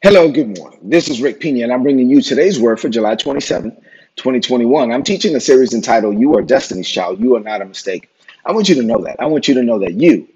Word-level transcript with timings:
Hello, 0.00 0.30
good 0.30 0.56
morning. 0.56 0.78
This 0.80 1.08
is 1.08 1.20
Rick 1.20 1.40
Pina, 1.40 1.64
and 1.64 1.72
I'm 1.72 1.82
bringing 1.82 2.08
you 2.08 2.22
today's 2.22 2.60
word 2.60 2.78
for 2.78 2.88
July 2.88 3.16
27, 3.16 3.72
2021. 4.14 4.92
I'm 4.92 5.02
teaching 5.02 5.34
a 5.34 5.40
series 5.40 5.74
entitled 5.74 6.20
You 6.20 6.36
Are 6.36 6.42
Destiny's 6.42 6.88
Child. 6.88 7.18
You 7.18 7.34
Are 7.34 7.40
Not 7.40 7.62
a 7.62 7.64
Mistake. 7.64 8.08
I 8.46 8.52
want 8.52 8.68
you 8.68 8.76
to 8.76 8.84
know 8.84 9.02
that. 9.02 9.18
I 9.18 9.26
want 9.26 9.48
you 9.48 9.54
to 9.54 9.62
know 9.64 9.80
that 9.80 9.94
you 9.94 10.28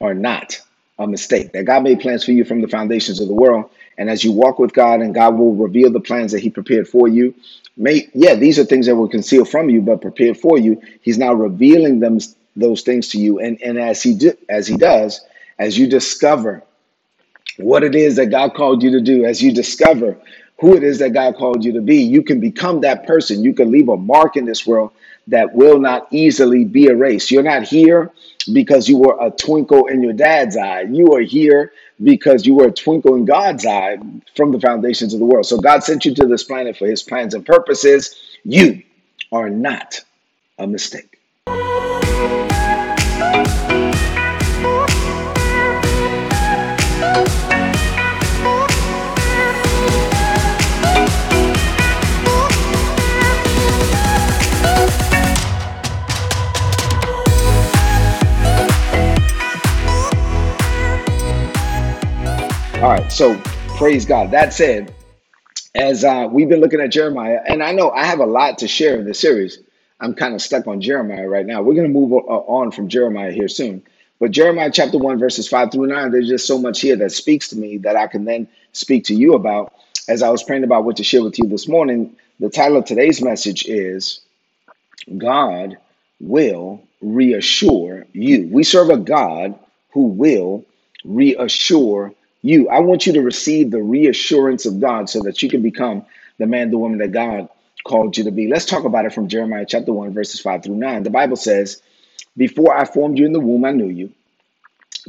are 0.00 0.14
not 0.14 0.60
a 1.00 1.08
mistake, 1.08 1.50
that 1.50 1.64
God 1.64 1.82
made 1.82 1.98
plans 1.98 2.24
for 2.24 2.30
you 2.30 2.44
from 2.44 2.60
the 2.60 2.68
foundations 2.68 3.18
of 3.18 3.26
the 3.26 3.34
world. 3.34 3.68
And 3.98 4.08
as 4.08 4.22
you 4.22 4.30
walk 4.30 4.60
with 4.60 4.72
God, 4.72 5.00
and 5.00 5.12
God 5.12 5.36
will 5.36 5.56
reveal 5.56 5.90
the 5.90 5.98
plans 5.98 6.30
that 6.30 6.38
He 6.40 6.48
prepared 6.48 6.86
for 6.86 7.08
you, 7.08 7.34
may 7.76 8.08
yeah, 8.14 8.36
these 8.36 8.56
are 8.56 8.64
things 8.64 8.86
that 8.86 8.94
were 8.94 9.08
concealed 9.08 9.48
from 9.48 9.68
you, 9.68 9.82
but 9.82 10.00
prepared 10.00 10.36
for 10.36 10.58
you. 10.58 10.80
He's 11.02 11.18
now 11.18 11.34
revealing 11.34 11.98
them 11.98 12.20
those 12.54 12.82
things 12.82 13.08
to 13.08 13.18
you. 13.18 13.40
And, 13.40 13.60
and 13.62 13.78
as 13.78 14.00
he 14.00 14.14
do, 14.14 14.34
as 14.48 14.68
he 14.68 14.76
does, 14.76 15.20
as 15.58 15.76
you 15.76 15.88
discover 15.88 16.62
what 17.58 17.82
it 17.82 17.94
is 17.94 18.16
that 18.16 18.26
God 18.26 18.54
called 18.54 18.82
you 18.82 18.90
to 18.92 19.00
do, 19.00 19.24
as 19.24 19.42
you 19.42 19.52
discover 19.52 20.16
who 20.60 20.76
it 20.76 20.82
is 20.82 20.98
that 20.98 21.10
God 21.10 21.36
called 21.36 21.64
you 21.64 21.72
to 21.72 21.80
be, 21.80 21.96
you 21.96 22.22
can 22.22 22.40
become 22.40 22.80
that 22.80 23.06
person. 23.06 23.44
You 23.44 23.54
can 23.54 23.70
leave 23.70 23.88
a 23.88 23.96
mark 23.96 24.36
in 24.36 24.44
this 24.44 24.66
world 24.66 24.92
that 25.28 25.54
will 25.54 25.78
not 25.78 26.08
easily 26.10 26.64
be 26.64 26.86
erased. 26.86 27.30
You're 27.30 27.42
not 27.42 27.62
here 27.62 28.10
because 28.52 28.88
you 28.88 28.98
were 28.98 29.16
a 29.20 29.30
twinkle 29.30 29.86
in 29.86 30.02
your 30.02 30.14
dad's 30.14 30.56
eye. 30.56 30.82
You 30.82 31.14
are 31.14 31.20
here 31.20 31.72
because 32.02 32.46
you 32.46 32.54
were 32.54 32.68
a 32.68 32.72
twinkle 32.72 33.14
in 33.14 33.24
God's 33.24 33.66
eye 33.66 33.98
from 34.36 34.52
the 34.52 34.60
foundations 34.60 35.12
of 35.12 35.20
the 35.20 35.26
world. 35.26 35.46
So 35.46 35.58
God 35.58 35.84
sent 35.84 36.04
you 36.04 36.14
to 36.14 36.26
this 36.26 36.44
planet 36.44 36.76
for 36.76 36.86
his 36.86 37.02
plans 37.02 37.34
and 37.34 37.44
purposes. 37.44 38.16
You 38.44 38.82
are 39.30 39.50
not 39.50 40.00
a 40.58 40.66
mistake. 40.66 41.18
So 63.18 63.36
praise 63.76 64.06
God. 64.06 64.30
That 64.30 64.52
said, 64.52 64.94
as 65.74 66.04
uh, 66.04 66.28
we've 66.30 66.48
been 66.48 66.60
looking 66.60 66.80
at 66.80 66.92
Jeremiah, 66.92 67.40
and 67.48 67.64
I 67.64 67.72
know 67.72 67.90
I 67.90 68.04
have 68.04 68.20
a 68.20 68.26
lot 68.26 68.58
to 68.58 68.68
share 68.68 68.96
in 68.96 69.06
this 69.06 69.18
series. 69.18 69.58
I'm 69.98 70.14
kind 70.14 70.36
of 70.36 70.40
stuck 70.40 70.68
on 70.68 70.80
Jeremiah 70.80 71.28
right 71.28 71.44
now. 71.44 71.60
We're 71.60 71.74
going 71.74 71.92
to 71.92 71.92
move 71.92 72.12
uh, 72.12 72.16
on 72.16 72.70
from 72.70 72.86
Jeremiah 72.86 73.32
here 73.32 73.48
soon. 73.48 73.82
But 74.20 74.30
Jeremiah 74.30 74.70
chapter 74.72 74.98
1, 74.98 75.18
verses 75.18 75.48
5 75.48 75.72
through 75.72 75.88
9, 75.88 76.12
there's 76.12 76.28
just 76.28 76.46
so 76.46 76.58
much 76.58 76.80
here 76.80 76.94
that 76.94 77.10
speaks 77.10 77.48
to 77.48 77.56
me 77.56 77.78
that 77.78 77.96
I 77.96 78.06
can 78.06 78.24
then 78.24 78.46
speak 78.70 79.02
to 79.06 79.16
you 79.16 79.34
about. 79.34 79.72
As 80.08 80.22
I 80.22 80.30
was 80.30 80.44
praying 80.44 80.62
about 80.62 80.84
what 80.84 80.96
to 80.98 81.04
share 81.04 81.24
with 81.24 81.40
you 81.40 81.48
this 81.48 81.66
morning, 81.66 82.14
the 82.38 82.48
title 82.48 82.76
of 82.76 82.84
today's 82.84 83.20
message 83.20 83.66
is 83.66 84.20
God 85.16 85.76
will 86.20 86.84
reassure 87.00 88.06
you. 88.12 88.48
We 88.52 88.62
serve 88.62 88.90
a 88.90 88.96
God 88.96 89.58
who 89.90 90.06
will 90.06 90.64
reassure 91.04 92.14
you. 92.42 92.68
I 92.68 92.80
want 92.80 93.06
you 93.06 93.14
to 93.14 93.22
receive 93.22 93.70
the 93.70 93.82
reassurance 93.82 94.66
of 94.66 94.80
God 94.80 95.10
so 95.10 95.22
that 95.22 95.42
you 95.42 95.48
can 95.50 95.62
become 95.62 96.06
the 96.38 96.46
man, 96.46 96.70
the 96.70 96.78
woman 96.78 96.98
that 96.98 97.12
God 97.12 97.48
called 97.84 98.16
you 98.18 98.24
to 98.24 98.30
be. 98.30 98.48
Let's 98.48 98.66
talk 98.66 98.84
about 98.84 99.06
it 99.06 99.14
from 99.14 99.28
Jeremiah 99.28 99.66
chapter 99.68 99.92
1, 99.92 100.14
verses 100.14 100.40
5 100.40 100.64
through 100.64 100.76
9. 100.76 101.02
The 101.04 101.10
Bible 101.10 101.36
says, 101.36 101.82
Before 102.36 102.76
I 102.76 102.84
formed 102.86 103.18
you 103.18 103.26
in 103.26 103.32
the 103.32 103.40
womb, 103.40 103.64
I 103.64 103.72
knew 103.72 103.88
you. 103.88 104.12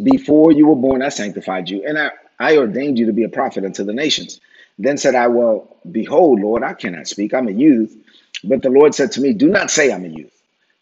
Before 0.04 0.52
you 0.52 0.68
were 0.68 0.76
born, 0.76 1.02
I 1.02 1.10
sanctified 1.10 1.70
you, 1.70 1.86
and 1.88 1.98
I, 2.00 2.12
I 2.40 2.58
ordained 2.58 3.00
you 3.00 3.08
to 3.08 3.14
be 3.14 3.24
a 3.24 3.30
prophet 3.30 3.66
unto 3.66 3.84
the 3.84 3.94
nations. 3.94 4.40
Then 4.80 4.98
said 4.98 5.16
I, 5.16 5.28
Well, 5.28 5.78
behold, 5.92 6.42
Lord, 6.42 6.64
I 6.64 6.74
cannot 6.74 7.08
speak. 7.08 7.34
I'm 7.34 7.48
a 7.50 7.52
youth. 7.54 7.96
But 8.44 8.62
the 8.64 8.70
Lord 8.70 8.96
said 8.96 9.12
to 9.14 9.22
me, 9.22 9.34
Do 9.34 9.50
not 9.50 9.72
say 9.72 9.92
I'm 9.92 10.06
a 10.06 10.10
youth, 10.10 10.34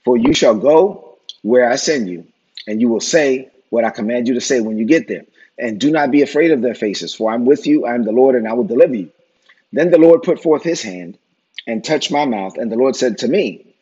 for 0.05 0.17
you 0.17 0.33
shall 0.33 0.55
go 0.55 1.17
where 1.43 1.69
I 1.69 1.77
send 1.77 2.09
you, 2.09 2.27
and 2.67 2.81
you 2.81 2.89
will 2.89 3.01
say 3.01 3.49
what 3.69 3.85
I 3.85 3.89
command 3.91 4.27
you 4.27 4.35
to 4.35 4.41
say 4.41 4.61
when 4.61 4.77
you 4.77 4.85
get 4.85 5.07
there. 5.07 5.25
And 5.59 5.79
do 5.79 5.91
not 5.91 6.11
be 6.11 6.21
afraid 6.21 6.51
of 6.51 6.61
their 6.61 6.75
faces, 6.75 7.13
for 7.13 7.31
I'm 7.31 7.45
with 7.45 7.65
you. 7.65 7.85
I 7.85 7.95
am 7.95 8.03
the 8.03 8.11
Lord, 8.11 8.35
and 8.35 8.47
I 8.47 8.53
will 8.53 8.63
deliver 8.63 8.95
you. 8.95 9.11
Then 9.73 9.91
the 9.91 9.97
Lord 9.97 10.23
put 10.23 10.41
forth 10.41 10.63
his 10.63 10.81
hand 10.81 11.17
and 11.65 11.83
touched 11.83 12.11
my 12.11 12.25
mouth. 12.25 12.57
And 12.57 12.71
the 12.71 12.75
Lord 12.75 12.95
said 12.95 13.19
to 13.19 13.27
me, 13.27 13.75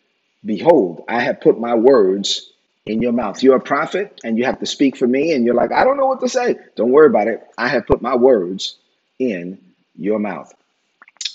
Behold, 0.43 1.03
I 1.07 1.21
have 1.21 1.41
put 1.41 1.59
my 1.59 1.75
words 1.75 2.51
in 2.85 3.01
your 3.01 3.11
mouth. 3.11 3.41
You're 3.43 3.57
a 3.57 3.61
prophet, 3.61 4.21
and 4.23 4.37
you 4.37 4.45
have 4.45 4.59
to 4.59 4.65
speak 4.65 4.95
for 4.95 5.07
me. 5.07 5.33
And 5.33 5.45
you're 5.45 5.55
like, 5.55 5.71
I 5.71 5.83
don't 5.83 5.97
know 5.97 6.05
what 6.05 6.21
to 6.21 6.29
say. 6.29 6.57
Don't 6.75 6.91
worry 6.91 7.07
about 7.07 7.27
it. 7.27 7.43
I 7.57 7.67
have 7.67 7.87
put 7.87 8.01
my 8.01 8.15
words 8.15 8.77
in 9.19 9.59
your 9.95 10.19
mouth. 10.19 10.53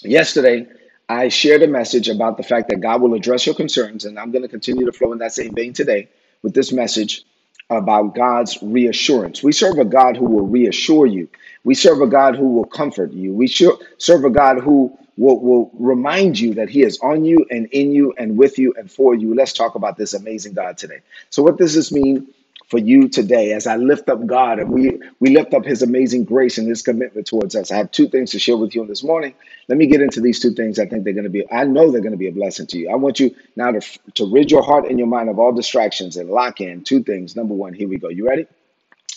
Yesterday, 0.03 0.67
I 1.09 1.29
shared 1.29 1.63
a 1.63 1.69
message 1.69 2.09
about 2.09 2.37
the 2.37 2.43
fact 2.45 2.69
that 2.71 2.81
God 2.81 3.03
will 3.03 3.15
address 3.15 3.45
your 3.45 3.55
concerns, 3.55 4.05
and 4.05 4.19
I'm 4.19 4.31
going 4.31 4.43
to 4.43 4.49
continue 4.49 4.87
to 4.87 4.93
flow 4.93 5.13
in 5.13 5.19
that 5.19 5.33
same 5.33 5.55
vein 5.55 5.73
today 5.73 6.09
with 6.43 6.55
this 6.55 6.73
message 6.73 7.25
about 7.71 8.15
God's 8.15 8.59
reassurance. 8.63 9.43
We 9.43 9.53
serve 9.53 9.79
a 9.79 9.87
God 9.87 10.17
who 10.17 10.27
will 10.27 10.47
reassure 10.47 11.07
you. 11.07 11.29
We 11.65 11.75
serve 11.75 12.03
a 12.03 12.09
God 12.09 12.37
who 12.37 12.49
will 12.55 12.67
comfort 12.67 13.13
you. 13.13 13.35
We 13.35 13.49
serve 13.49 14.25
a 14.25 14.31
God 14.31 14.61
who 14.61 14.97
will, 15.17 15.41
will 15.41 15.71
remind 15.79 16.39
you 16.41 16.55
that 16.55 16.71
He 16.71 16.83
is 16.83 16.99
on 17.01 17.25
you 17.25 17.47
and 17.51 17.67
in 17.69 17.93
you 17.93 18.15
and 18.19 18.37
with 18.37 18.59
you 18.59 18.75
and 18.79 18.91
for 18.91 19.15
you. 19.15 19.35
Let's 19.35 19.53
talk 19.55 19.77
about 19.77 19.97
this 19.99 20.15
amazing 20.15 20.55
God 20.55 20.79
today. 20.79 21.01
So, 21.31 21.43
what 21.43 21.59
does 21.59 21.75
this 21.75 21.93
mean 21.93 22.29
for 22.71 22.79
you 22.79 23.09
today 23.09 23.53
as 23.53 23.67
I 23.67 23.77
lift 23.77 24.09
up 24.09 24.25
God 24.25 24.61
and 24.61 24.71
we 24.71 25.01
we 25.19 25.31
lift 25.31 25.53
up 25.55 25.65
his 25.65 25.83
amazing 25.83 26.25
grace 26.25 26.57
and 26.57 26.69
his 26.69 26.83
commitment 26.83 27.27
towards 27.27 27.57
us. 27.57 27.73
I 27.73 27.77
have 27.77 27.91
two 27.91 28.09
things 28.09 28.31
to 28.31 28.39
share 28.39 28.57
with 28.57 28.77
you 28.77 28.87
this 28.87 29.03
morning. 29.03 29.35
Let 29.69 29.77
me 29.77 29.89
get 29.89 30.01
into 30.01 30.21
these 30.21 30.39
two 30.39 30.53
things. 30.55 30.79
I 30.79 30.87
think 30.87 31.03
they're 31.03 31.13
going 31.13 31.25
to 31.25 31.31
be 31.31 31.45
I 31.51 31.65
know 31.65 31.91
they're 31.91 32.01
going 32.01 32.13
to 32.13 32.19
be 32.19 32.29
a 32.29 32.33
blessing 32.33 32.69
to 32.69 32.79
you. 32.79 32.89
I 32.89 32.95
want 32.95 33.19
you 33.19 33.35
now 33.57 33.73
to 33.73 33.81
to 34.15 34.33
rid 34.33 34.53
your 34.53 34.63
heart 34.63 34.87
and 34.87 34.99
your 34.99 35.09
mind 35.09 35.29
of 35.29 35.39
all 35.41 35.53
distractions 35.53 36.17
and 36.17 36.31
lock 36.31 36.61
in 36.61 36.85
two 36.85 37.03
things. 37.03 37.35
Number 37.35 37.55
1, 37.55 37.75
here 37.75 37.89
we 37.89 37.99
go. 37.99 38.09
You 38.09 38.29
ready? 38.29 38.47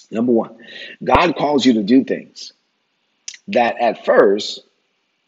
Number 0.09 0.31
1. 0.31 0.57
God 1.03 1.35
calls 1.35 1.63
you 1.63 1.73
to 1.73 1.83
do 1.83 2.03
things 2.03 2.53
that 3.49 3.77
at 3.79 4.03
first 4.03 4.61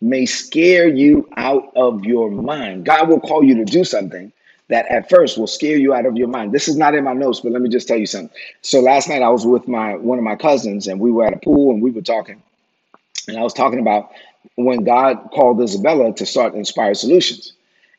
may 0.02 0.26
scare 0.26 0.88
you 0.88 1.30
out 1.38 1.72
of 1.76 2.06
your 2.06 2.32
mind. 2.32 2.86
God 2.86 3.08
will 3.08 3.20
call 3.20 3.44
you 3.44 3.56
to 3.56 3.66
do 3.66 3.84
something 3.84 4.32
that 4.70 4.88
at 4.88 5.10
first 5.10 5.38
will 5.38 5.48
scare 5.48 5.78
you 5.78 5.94
out 5.94 6.06
of 6.06 6.16
your 6.18 6.28
mind. 6.28 6.52
This 6.52 6.68
is 6.68 6.76
not 6.78 6.96
in 6.96 7.04
my 7.04 7.14
notes, 7.14 7.42
but 7.42 7.52
let 7.52 7.62
me 7.62 7.70
just 7.70 7.88
tell 7.88 7.98
you 7.98 8.08
something. 8.08 8.36
So 8.62 8.80
last 8.82 9.10
night 9.10 9.22
I 9.22 9.30
was 9.30 9.46
with 9.46 9.68
my 9.68 9.96
one 9.96 10.18
of 10.18 10.24
my 10.24 10.36
cousins 10.36 10.88
and 10.88 11.00
we 11.00 11.12
were 11.12 11.26
at 11.26 11.34
a 11.34 11.38
pool 11.40 11.72
and 11.72 11.82
we 11.82 11.92
were 11.92 12.02
talking. 12.02 12.42
And 13.28 13.38
I 13.38 13.42
was 13.44 13.54
talking 13.54 13.80
about 13.80 14.12
when 14.56 14.84
God 14.84 15.30
called 15.34 15.62
Isabella 15.62 16.14
to 16.16 16.26
start 16.26 16.56
Inspired 16.56 16.98
Solutions. 16.98 17.54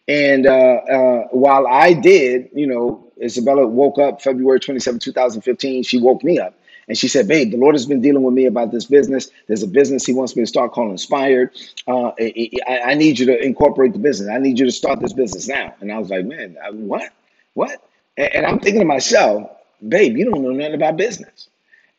And 0.08 0.46
uh, 0.46 0.50
uh, 0.50 1.28
while 1.30 1.66
I 1.66 1.92
did, 1.92 2.50
you 2.54 2.66
know, 2.66 3.12
Isabella 3.22 3.66
woke 3.66 3.98
up 3.98 4.22
February 4.22 4.60
27, 4.60 5.00
2015. 5.00 5.82
She 5.82 5.98
woke 5.98 6.22
me 6.22 6.38
up 6.38 6.54
and 6.88 6.96
she 6.96 7.08
said, 7.08 7.26
Babe, 7.26 7.50
the 7.50 7.56
Lord 7.56 7.74
has 7.74 7.86
been 7.86 8.00
dealing 8.00 8.22
with 8.22 8.34
me 8.34 8.46
about 8.46 8.70
this 8.70 8.84
business. 8.84 9.28
There's 9.48 9.62
a 9.62 9.68
business 9.68 10.06
He 10.06 10.12
wants 10.12 10.36
me 10.36 10.42
to 10.42 10.46
start 10.46 10.72
called 10.72 10.90
Inspired. 10.90 11.50
Uh, 11.86 12.12
I, 12.18 12.80
I, 12.86 12.94
need 12.94 13.18
you 13.18 13.26
to 13.26 13.44
incorporate 13.44 13.92
the 13.92 13.98
business. 13.98 14.30
I 14.30 14.38
need 14.38 14.58
you 14.58 14.66
to 14.66 14.72
start 14.72 15.00
this 15.00 15.12
business 15.12 15.48
now. 15.48 15.74
And 15.80 15.92
I 15.92 15.98
was 15.98 16.10
like, 16.10 16.24
Man, 16.24 16.56
what? 16.72 17.10
What? 17.54 17.82
And, 18.16 18.34
and 18.36 18.46
I'm 18.46 18.60
thinking 18.60 18.80
to 18.80 18.86
myself, 18.86 19.50
Babe, 19.86 20.16
you 20.16 20.30
don't 20.30 20.42
know 20.42 20.52
nothing 20.52 20.74
about 20.74 20.96
business. 20.96 21.48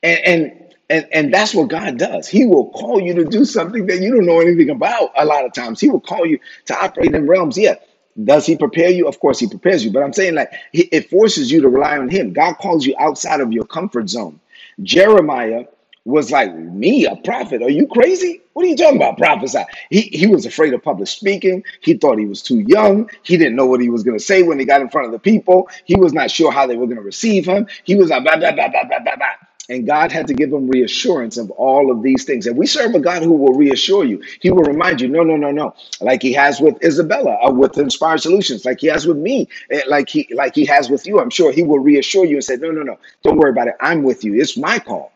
And, 0.03 0.20
and 0.25 0.64
and, 0.90 1.06
and 1.12 1.34
that's 1.34 1.54
what 1.54 1.68
God 1.68 1.98
does. 1.98 2.30
He 2.30 2.46
will 2.46 2.69
call 2.69 3.02
you 3.02 3.14
to 3.16 3.25
do 3.25 3.44
something 3.44 3.88
that 3.88 4.00
you 4.00 4.16
don't 4.16 4.25
know 4.25 4.40
anything 4.40 4.69
about 4.69 5.12
a 5.18 5.25
lot 5.25 5.44
of 5.46 5.54
times. 5.54 5.81
He 5.81 5.90
will 5.90 6.00
call 6.00 6.25
you 6.25 6.40
to 6.66 6.81
operate 6.81 7.14
in 7.14 7.28
realms. 7.28 7.58
Yeah, 7.58 7.75
does 8.24 8.46
he 8.46 8.56
prepare 8.56 8.90
you? 8.90 9.06
Of 9.06 9.19
course, 9.19 9.38
he 9.38 9.48
prepares 9.50 9.84
you. 9.84 9.92
But 9.92 10.04
I'm 10.04 10.14
saying 10.14 10.36
like 10.36 10.52
it 10.72 11.09
forces 11.09 11.52
you 11.52 11.62
to 11.62 11.69
rely 11.69 11.98
on 11.98 12.09
him. 12.09 12.31
God 12.31 12.54
calls 12.54 12.86
you 12.86 12.96
outside 13.00 13.42
of 13.42 13.52
your 13.52 13.66
comfort 13.66 14.09
zone. 14.09 14.40
Jeremiah 14.84 15.66
was 16.06 16.32
like, 16.32 16.56
Me, 16.56 17.06
a 17.06 17.16
prophet? 17.18 17.62
Are 17.63 17.69
you 17.69 17.88
crazy? 17.88 18.42
What 18.54 18.66
are 18.66 18.69
you 18.69 18.78
talking 18.78 18.98
about? 18.98 19.18
Prophesy. 19.18 19.63
He, 19.90 20.01
he 20.04 20.28
was 20.28 20.46
afraid 20.46 20.74
of 20.74 20.84
public 20.84 21.07
speaking. 21.10 21.63
He 21.81 21.96
thought 21.96 22.19
he 22.19 22.25
was 22.25 22.42
too 22.44 22.60
young. 22.68 23.10
He 23.24 23.38
didn't 23.38 23.56
know 23.56 23.68
what 23.68 23.81
he 23.81 23.90
was 23.90 24.04
going 24.04 24.18
to 24.18 24.24
say 24.24 24.44
when 24.44 24.60
he 24.60 24.66
got 24.66 24.81
in 24.81 24.90
front 24.90 25.07
of 25.07 25.13
the 25.13 25.19
people. 25.19 25.69
He 25.86 25.96
was 25.98 26.13
not 26.13 26.31
sure 26.31 26.51
how 26.51 26.68
they 26.68 26.78
were 26.78 26.88
going 26.88 26.98
to 26.98 27.04
receive 27.04 27.46
him. 27.46 27.68
He 27.86 27.96
was 27.96 28.10
like, 28.10 28.24
blah, 28.24 28.38
blah, 28.38 28.54
blah, 28.54 28.69
blah, 28.69 28.86
blah, 28.86 29.00
blah, 29.00 29.16
blah. 29.18 29.47
And 29.69 29.86
God 29.86 30.12
had 30.12 30.28
to 30.28 30.34
give 30.34 30.52
him 30.54 30.68
reassurance 30.69 31.38
of 31.38 31.52
all 31.52 31.92
of 31.92 32.02
these 32.02 32.24
things. 32.24 32.48
And 32.48 32.58
we 32.58 32.68
serve 32.68 32.96
a 32.96 33.00
God 33.00 33.22
who 33.22 33.34
will 33.34 33.54
reassure 33.54 34.06
you. 34.06 34.24
He 34.40 34.50
will 34.50 34.64
remind 34.64 35.02
you, 35.02 35.10
no, 35.10 35.24
no, 35.24 35.36
no, 35.36 35.52
no. 35.52 35.75
Like 36.00 36.22
he 36.22 36.31
has 36.34 36.62
with 36.62 36.81
Isabella, 36.84 37.38
uh, 37.44 37.52
with 37.52 37.78
Inspired 37.78 38.22
Solutions, 38.22 38.64
like 38.66 38.80
he 38.80 38.88
has 38.88 39.06
with 39.06 39.18
me, 39.18 39.50
eh, 39.69 39.81
like 39.88 40.08
he 40.10 40.28
like 40.34 40.56
he 40.56 40.66
has 40.66 40.90
with 40.90 41.06
you. 41.06 41.19
I'm 41.19 41.30
sure 41.30 41.52
he 41.52 41.64
will 41.64 41.80
reassure 41.80 42.25
you 42.25 42.36
and 42.38 42.44
say, 42.44 42.56
no, 42.56 42.72
no, 42.72 42.84
no, 42.84 42.98
don't 43.24 43.38
worry 43.38 43.52
about 43.52 43.68
it. 43.68 43.75
I'm 43.81 44.04
with 44.04 44.24
you. 44.24 44.40
It's 44.40 44.56
my 44.58 44.80
call. 44.80 45.12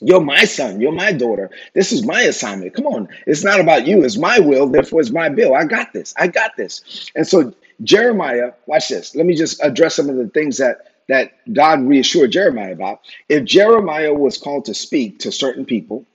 You're 0.00 0.20
my 0.20 0.44
son. 0.44 0.80
You're 0.80 0.92
my 0.92 1.12
daughter. 1.12 1.50
This 1.74 1.92
is 1.92 2.04
my 2.06 2.22
assignment. 2.22 2.74
Come 2.74 2.86
on. 2.86 3.08
It's 3.26 3.44
not 3.44 3.60
about 3.60 3.86
you. 3.86 4.04
It's 4.04 4.18
my 4.18 4.38
will. 4.38 4.66
Therefore, 4.68 5.00
it's 5.00 5.10
my 5.10 5.28
bill. 5.28 5.54
I 5.54 5.64
got 5.64 5.92
this. 5.92 6.14
I 6.16 6.28
got 6.28 6.56
this. 6.56 7.10
And 7.14 7.26
so 7.26 7.52
Jeremiah, 7.82 8.52
watch 8.66 8.88
this. 8.88 9.14
Let 9.14 9.26
me 9.26 9.34
just 9.34 9.62
address 9.62 9.96
some 9.96 10.08
of 10.08 10.16
the 10.16 10.28
things 10.28 10.58
that 10.58 10.95
that 11.08 11.32
God 11.52 11.82
reassured 11.82 12.32
Jeremiah 12.32 12.72
about. 12.72 13.00
If 13.28 13.44
Jeremiah 13.44 14.14
was 14.14 14.38
called 14.38 14.66
to 14.66 14.74
speak 14.74 15.20
to 15.20 15.32
certain 15.32 15.64
people, 15.66 16.06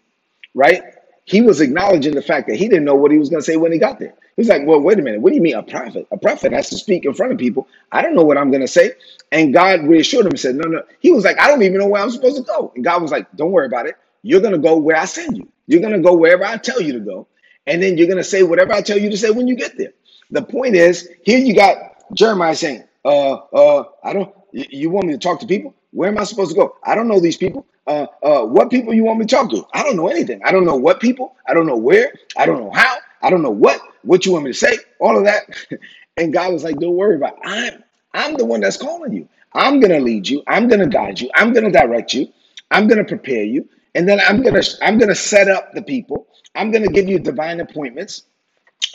right? 0.55 0.83
he 1.25 1.41
was 1.41 1.61
acknowledging 1.61 2.15
the 2.15 2.21
fact 2.21 2.47
that 2.49 2.57
he 2.57 2.67
didn't 2.69 2.85
know 2.85 2.95
what 2.95 3.11
he 3.11 3.17
was 3.17 3.29
going 3.29 3.41
to 3.41 3.45
say 3.45 3.57
when 3.57 3.71
he 3.71 3.79
got 3.79 3.99
there. 3.99 4.13
He's 4.37 4.49
like, 4.49 4.63
well, 4.65 4.81
wait 4.81 4.99
a 4.99 5.01
minute. 5.03 5.21
What 5.21 5.31
do 5.31 5.37
you 5.37 5.41
mean 5.41 5.55
a 5.55 5.63
prophet? 5.63 6.07
A 6.11 6.17
prophet 6.17 6.51
has 6.53 6.69
to 6.71 6.77
speak 6.77 7.05
in 7.05 7.13
front 7.13 7.31
of 7.31 7.37
people. 7.39 7.67
I 7.91 8.01
don't 8.01 8.15
know 8.15 8.23
what 8.23 8.37
I'm 8.37 8.51
going 8.51 8.61
to 8.63 8.67
say. 8.67 8.93
And 9.31 9.53
God 9.53 9.83
reassured 9.87 10.25
him 10.25 10.31
and 10.31 10.39
said, 10.41 10.55
no, 10.55 10.69
no. 10.69 10.83
He 10.99 11.11
was 11.11 11.23
like, 11.23 11.39
I 11.39 11.47
don't 11.47 11.63
even 11.63 11.79
know 11.79 11.87
where 11.87 12.01
I'm 12.01 12.11
supposed 12.11 12.37
to 12.37 12.43
go. 12.43 12.73
And 12.75 12.83
God 12.83 13.01
was 13.01 13.11
like, 13.11 13.31
don't 13.35 13.51
worry 13.51 13.67
about 13.67 13.87
it. 13.87 13.95
You're 14.23 14.41
going 14.41 14.53
to 14.53 14.59
go 14.59 14.77
where 14.77 14.97
I 14.97 15.05
send 15.05 15.37
you. 15.37 15.49
You're 15.67 15.81
going 15.81 15.93
to 15.93 15.99
go 16.01 16.15
wherever 16.15 16.45
I 16.45 16.57
tell 16.57 16.81
you 16.81 16.93
to 16.93 16.99
go. 16.99 17.27
And 17.67 17.81
then 17.83 17.97
you're 17.97 18.07
going 18.07 18.17
to 18.17 18.25
say 18.25 18.43
whatever 18.43 18.73
I 18.73 18.81
tell 18.81 18.97
you 18.99 19.09
to 19.11 19.17
say 19.17 19.31
when 19.31 19.47
you 19.47 19.55
get 19.55 19.77
there. 19.77 19.93
The 20.31 20.41
point 20.41 20.75
is, 20.75 21.09
here 21.23 21.39
you 21.39 21.55
got 21.55 21.77
Jeremiah 22.15 22.55
saying, 22.55 22.83
uh, 23.05 23.33
uh, 23.33 23.85
I 24.03 24.13
don't, 24.13 24.35
you 24.53 24.89
want 24.91 25.07
me 25.07 25.13
to 25.13 25.19
talk 25.19 25.39
to 25.41 25.47
people? 25.47 25.75
Where 25.91 26.09
am 26.09 26.19
I 26.19 26.25
supposed 26.25 26.51
to 26.51 26.57
go? 26.57 26.77
I 26.83 26.95
don't 26.95 27.07
know 27.07 27.19
these 27.19 27.37
people. 27.37 27.65
Uh, 27.87 28.07
uh, 28.23 28.45
what 28.45 28.69
people 28.71 28.93
you 28.93 29.03
want 29.05 29.19
me 29.19 29.25
to 29.27 29.35
talk 29.35 29.51
to? 29.51 29.65
I 29.73 29.83
don't 29.83 29.97
know 29.97 30.09
anything. 30.09 30.41
I 30.45 30.51
don't 30.51 30.65
know 30.65 30.75
what 30.77 31.01
people. 31.01 31.35
I 31.47 31.53
don't 31.55 31.67
know 31.67 31.77
where. 31.77 32.13
I 32.37 32.45
don't 32.45 32.59
know 32.59 32.71
how. 32.71 32.97
I 33.23 33.29
don't 33.31 33.43
know 33.43 33.51
what. 33.51 33.81
What 34.03 34.25
you 34.25 34.33
want 34.33 34.45
me 34.45 34.51
to 34.53 34.57
say? 34.57 34.77
All 34.99 35.17
of 35.17 35.25
that. 35.25 35.45
And 36.17 36.33
God 36.33 36.53
was 36.53 36.63
like, 36.63 36.77
"Don't 36.79 36.95
worry 36.97 37.15
about. 37.15 37.35
It. 37.35 37.41
I'm 37.45 37.83
I'm 38.13 38.37
the 38.37 38.45
one 38.45 38.61
that's 38.61 38.77
calling 38.77 39.13
you. 39.13 39.27
I'm 39.53 39.79
gonna 39.79 39.99
lead 39.99 40.29
you. 40.29 40.43
I'm 40.47 40.67
gonna 40.67 40.87
guide 40.87 41.19
you. 41.21 41.31
I'm 41.35 41.53
gonna 41.53 41.71
direct 41.71 42.13
you. 42.13 42.27
I'm 42.71 42.87
gonna 42.87 43.05
prepare 43.05 43.43
you, 43.45 43.67
and 43.95 44.07
then 44.07 44.19
I'm 44.27 44.43
gonna 44.43 44.63
I'm 44.81 44.99
gonna 44.99 45.15
set 45.15 45.49
up 45.49 45.73
the 45.73 45.81
people. 45.81 46.27
I'm 46.55 46.71
gonna 46.71 46.89
give 46.89 47.09
you 47.09 47.19
divine 47.19 47.61
appointments. 47.61 48.23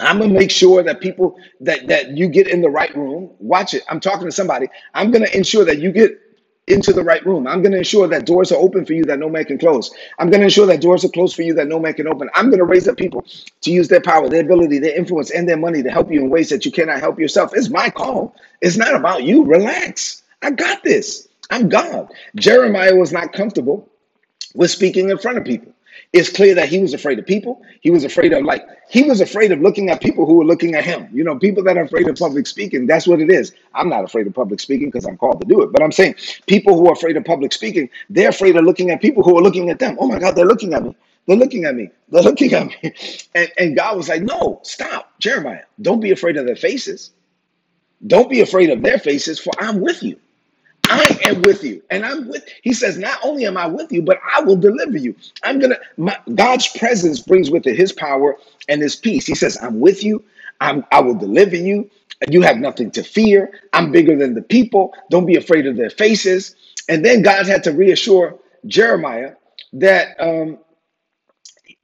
I'm 0.01 0.19
gonna 0.21 0.33
make 0.35 0.51
sure 0.53 0.83
that 0.83 1.01
people 1.01 1.39
that 1.61 1.89
that 1.89 2.17
you 2.17 2.29
get 2.29 2.49
in 2.49 2.63
the 2.63 2.71
right 2.71 2.95
room. 2.97 3.31
Watch 3.41 3.75
it. 3.75 3.85
I'm 3.91 4.01
talking 4.01 4.27
to 4.27 4.33
somebody. 4.33 4.69
I'm 4.95 5.11
gonna 5.11 5.29
ensure 5.35 5.65
that 5.67 5.81
you 5.81 5.93
get 5.93 6.21
into 6.69 6.93
the 6.93 7.05
right 7.05 7.25
room. 7.27 7.47
I'm 7.49 7.63
gonna 7.63 7.79
ensure 7.79 8.09
that 8.09 8.27
doors 8.27 8.53
are 8.53 8.59
open 8.61 8.87
for 8.87 8.95
you 8.95 9.05
that 9.07 9.19
no 9.19 9.29
man 9.31 9.47
can 9.47 9.59
close. 9.59 9.91
I'm 10.21 10.31
gonna 10.31 10.45
ensure 10.45 10.67
that 10.67 10.83
doors 10.83 11.05
are 11.05 11.11
closed 11.11 11.37
for 11.37 11.43
you 11.43 11.55
that 11.55 11.69
no 11.69 11.81
man 11.81 11.95
can 11.95 12.09
open. 12.09 12.31
I'm 12.35 12.51
gonna 12.51 12.65
raise 12.65 12.89
up 12.89 12.99
people 12.99 13.25
to 13.63 13.73
use 13.73 13.89
their 13.89 14.03
power, 14.03 14.29
their 14.29 14.43
ability, 14.43 14.79
their 14.81 14.97
influence, 14.97 15.31
and 15.33 15.49
their 15.49 15.59
money 15.59 15.83
to 15.83 15.91
help 15.91 16.13
you 16.13 16.21
in 16.21 16.31
ways 16.31 16.51
that 16.51 16.67
you 16.67 16.73
cannot 16.73 17.01
help 17.01 17.19
yourself. 17.21 17.53
It's 17.55 17.71
my 17.71 17.91
call. 17.91 18.37
It's 18.63 18.77
not 18.79 18.95
about 18.95 19.25
you. 19.25 19.45
Relax. 19.45 20.23
I 20.43 20.53
got 20.53 20.85
this. 20.85 21.29
I'm 21.51 21.69
God. 21.71 22.13
Jeremiah 22.37 22.97
was 22.97 23.13
not 23.13 23.33
comfortable 23.33 23.89
with 24.55 24.71
speaking 24.73 25.11
in 25.11 25.19
front 25.19 25.39
of 25.39 25.45
people. 25.45 25.75
It's 26.13 26.31
clear 26.31 26.55
that 26.57 26.69
he 26.69 26.79
was 26.81 26.95
afraid 26.95 27.19
of 27.21 27.27
people. 27.27 27.63
He 27.83 27.91
was 27.91 28.05
afraid 28.05 28.33
of 28.33 28.45
like 28.45 28.67
he 28.91 29.05
was 29.05 29.21
afraid 29.21 29.53
of 29.53 29.61
looking 29.61 29.91
at 29.91 30.01
people 30.03 30.27
who 30.27 30.35
were 30.37 30.45
looking 30.45 30.75
at 30.75 30.85
him. 30.85 31.09
You 31.13 31.25
know, 31.25 31.39
people 31.39 31.63
that 31.65 31.79
are 31.79 31.83
afraid 31.85 32.09
of 32.09 32.17
public 32.17 32.47
speaking. 32.49 32.87
That's 32.87 33.07
what 33.07 33.21
it 33.21 33.31
is. 33.31 33.53
I'm 33.75 33.89
not 33.89 34.05
afraid 34.05 34.27
of 34.27 34.35
public 34.35 34.61
speaking 34.61 34.89
because 34.89 35.07
I'm 35.07 35.19
called 35.19 35.41
to 35.43 35.47
do 35.49 35.63
it. 35.63 35.73
But 35.73 35.83
I'm 35.83 35.93
saying 35.93 36.17
people 36.47 36.77
who 36.77 36.89
are 36.89 36.95
afraid 36.95 37.17
of 37.17 37.25
public 37.25 37.53
speaking, 37.53 37.91
they're 38.11 38.31
afraid 38.31 38.57
of 38.57 38.65
looking 38.65 38.91
at 38.91 39.03
people 39.03 39.23
who 39.23 39.39
are 39.39 39.43
looking 39.43 39.71
at 39.71 39.79
them. 39.79 39.97
Oh 40.01 40.09
my 40.09 40.19
God, 40.19 40.37
they're 40.37 40.47
looking 40.47 40.75
at 40.75 40.85
me. 40.85 40.97
They're 41.27 41.37
looking 41.37 41.65
at 41.67 41.77
me. 41.77 41.91
They're 42.11 42.23
looking 42.23 42.55
at 42.55 42.67
me. 42.69 42.95
And, 43.35 43.53
and 43.59 43.77
God 43.77 43.97
was 43.97 44.09
like, 44.09 44.23
no, 44.23 44.61
stop, 44.65 45.19
Jeremiah. 45.21 45.65
Don't 45.83 46.01
be 46.01 46.11
afraid 46.13 46.37
of 46.39 46.47
their 46.47 46.57
faces. 46.57 47.13
Don't 48.07 48.31
be 48.31 48.41
afraid 48.43 48.71
of 48.71 48.83
their 48.83 48.99
faces, 48.99 49.39
for 49.41 49.53
I'm 49.59 49.81
with 49.81 50.03
you. 50.03 50.19
I 50.91 51.19
am 51.25 51.43
with 51.43 51.65
you. 51.65 51.83
And 51.91 52.05
I'm 52.07 52.29
with, 52.29 52.45
he 52.63 52.73
says, 52.75 52.99
not 52.99 53.19
only 53.25 53.47
am 53.47 53.57
I 53.57 53.67
with 53.67 53.93
you, 53.93 54.03
but 54.03 54.19
I 54.35 54.43
will 54.43 54.57
deliver 54.57 54.99
you. 54.99 55.15
I'm 55.45 55.59
going 55.59 55.75
to, 55.75 56.23
God's 56.35 56.69
presence 56.69 57.21
brings 57.21 57.51
with 57.51 57.67
it 57.67 57.77
his 57.77 57.93
power 57.93 58.37
and 58.69 58.83
his 58.83 58.97
peace. 58.97 59.27
He 59.27 59.35
says, 59.35 59.59
I'm 59.63 59.81
with 59.81 60.05
you. 60.05 60.25
I'm, 60.61 60.85
I 60.93 61.01
will 61.01 61.15
deliver 61.17 61.57
you. 61.57 61.91
You 62.31 62.43
have 62.43 62.59
nothing 62.59 62.91
to 62.93 63.03
fear. 63.03 63.61
I'm 63.73 63.93
bigger 63.93 64.17
than 64.17 64.35
the 64.35 64.43
people. 64.43 64.95
Don't 65.11 65.27
be 65.27 65.37
afraid 65.37 65.67
of 65.67 65.77
their 65.77 65.91
faces. 65.91 66.57
And 66.89 67.05
then 67.05 67.23
God 67.23 67.47
had 67.47 67.65
to 67.65 67.73
reassure 67.73 68.39
Jeremiah 68.67 69.35
that 69.75 70.17
um, 70.21 70.59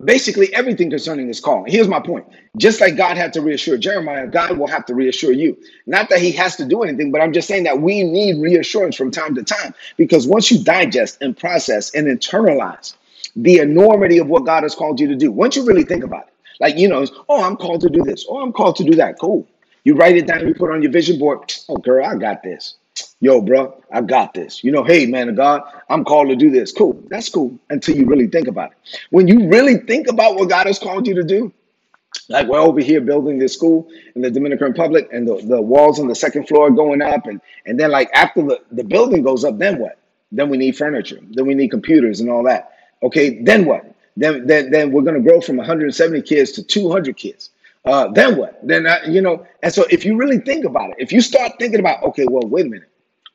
basically 0.04 0.52
everything 0.54 0.90
concerning 0.90 1.28
this 1.28 1.40
calling. 1.40 1.70
Here's 1.70 1.88
my 1.88 2.00
point. 2.00 2.26
Just 2.56 2.80
like 2.80 2.96
God 2.96 3.16
had 3.16 3.32
to 3.34 3.40
reassure 3.40 3.78
Jeremiah, 3.78 4.26
God 4.26 4.58
will 4.58 4.66
have 4.66 4.84
to 4.86 4.94
reassure 4.94 5.32
you. 5.32 5.56
Not 5.86 6.08
that 6.10 6.20
he 6.20 6.32
has 6.32 6.56
to 6.56 6.64
do 6.64 6.82
anything, 6.82 7.10
but 7.10 7.20
I'm 7.20 7.32
just 7.32 7.48
saying 7.48 7.64
that 7.64 7.80
we 7.80 8.02
need 8.02 8.40
reassurance 8.40 8.96
from 8.96 9.10
time 9.10 9.34
to 9.36 9.42
time 9.42 9.74
because 9.96 10.26
once 10.26 10.50
you 10.50 10.62
digest 10.62 11.18
and 11.20 11.36
process 11.36 11.94
and 11.94 12.06
internalize 12.06 12.94
the 13.36 13.58
enormity 13.58 14.18
of 14.18 14.28
what 14.28 14.44
God 14.44 14.62
has 14.62 14.74
called 14.74 15.00
you 15.00 15.08
to 15.08 15.16
do, 15.16 15.30
once 15.30 15.56
you 15.56 15.64
really 15.64 15.84
think 15.84 16.04
about 16.04 16.28
it, 16.28 16.34
like, 16.60 16.76
you 16.76 16.88
know, 16.88 17.04
oh, 17.28 17.42
I'm 17.42 17.56
called 17.56 17.80
to 17.82 17.88
do 17.88 18.02
this, 18.02 18.26
oh, 18.28 18.42
I'm 18.42 18.52
called 18.52 18.76
to 18.76 18.84
do 18.84 18.94
that. 18.96 19.18
Cool. 19.18 19.46
You 19.84 19.94
write 19.94 20.16
it 20.16 20.26
down, 20.26 20.46
you 20.46 20.54
put 20.54 20.70
it 20.70 20.74
on 20.74 20.82
your 20.82 20.92
vision 20.92 21.18
board. 21.18 21.52
Oh, 21.68 21.76
girl, 21.76 22.04
I 22.06 22.14
got 22.16 22.42
this 22.42 22.76
yo, 23.22 23.40
bro, 23.40 23.80
I 23.92 24.00
got 24.02 24.34
this. 24.34 24.62
You 24.64 24.72
know, 24.72 24.82
hey, 24.82 25.06
man 25.06 25.28
of 25.28 25.36
God, 25.36 25.62
I'm 25.88 26.04
called 26.04 26.28
to 26.28 26.36
do 26.36 26.50
this. 26.50 26.72
Cool. 26.72 27.00
That's 27.08 27.28
cool 27.28 27.56
until 27.70 27.96
you 27.96 28.04
really 28.04 28.26
think 28.26 28.48
about 28.48 28.72
it. 28.72 28.98
When 29.10 29.28
you 29.28 29.48
really 29.48 29.76
think 29.76 30.08
about 30.08 30.34
what 30.34 30.50
God 30.50 30.66
has 30.66 30.78
called 30.78 31.06
you 31.06 31.14
to 31.14 31.22
do, 31.22 31.52
like 32.28 32.48
we're 32.48 32.58
over 32.58 32.80
here 32.80 33.00
building 33.00 33.38
this 33.38 33.54
school 33.54 33.88
in 34.16 34.22
the 34.22 34.30
Dominican 34.30 34.66
Republic 34.66 35.08
and 35.12 35.26
the, 35.26 35.36
the 35.36 35.62
walls 35.62 36.00
on 36.00 36.08
the 36.08 36.14
second 36.16 36.48
floor 36.48 36.70
going 36.72 37.00
up. 37.00 37.26
And, 37.26 37.40
and 37.64 37.78
then, 37.78 37.92
like, 37.92 38.10
after 38.12 38.42
the, 38.42 38.60
the 38.72 38.84
building 38.84 39.22
goes 39.22 39.44
up, 39.44 39.56
then 39.56 39.78
what? 39.78 39.98
Then 40.32 40.50
we 40.50 40.58
need 40.58 40.76
furniture. 40.76 41.20
Then 41.30 41.46
we 41.46 41.54
need 41.54 41.70
computers 41.70 42.20
and 42.20 42.28
all 42.28 42.42
that. 42.44 42.72
Okay, 43.04 43.40
then 43.42 43.64
what? 43.64 43.94
Then, 44.16 44.46
then, 44.46 44.70
then 44.72 44.90
we're 44.90 45.02
going 45.02 45.14
to 45.14 45.30
grow 45.30 45.40
from 45.40 45.56
170 45.58 46.22
kids 46.22 46.52
to 46.52 46.62
200 46.62 47.16
kids. 47.16 47.50
Uh, 47.84 48.08
then 48.08 48.36
what? 48.36 48.58
Then, 48.66 48.86
uh, 48.86 48.98
you 49.06 49.20
know, 49.20 49.46
and 49.62 49.72
so 49.72 49.84
if 49.90 50.04
you 50.04 50.16
really 50.16 50.38
think 50.38 50.64
about 50.64 50.90
it, 50.90 50.96
if 50.98 51.12
you 51.12 51.20
start 51.20 51.52
thinking 51.58 51.80
about, 51.80 52.02
okay, 52.02 52.26
well, 52.28 52.46
wait 52.46 52.66
a 52.66 52.68
minute 52.68 52.91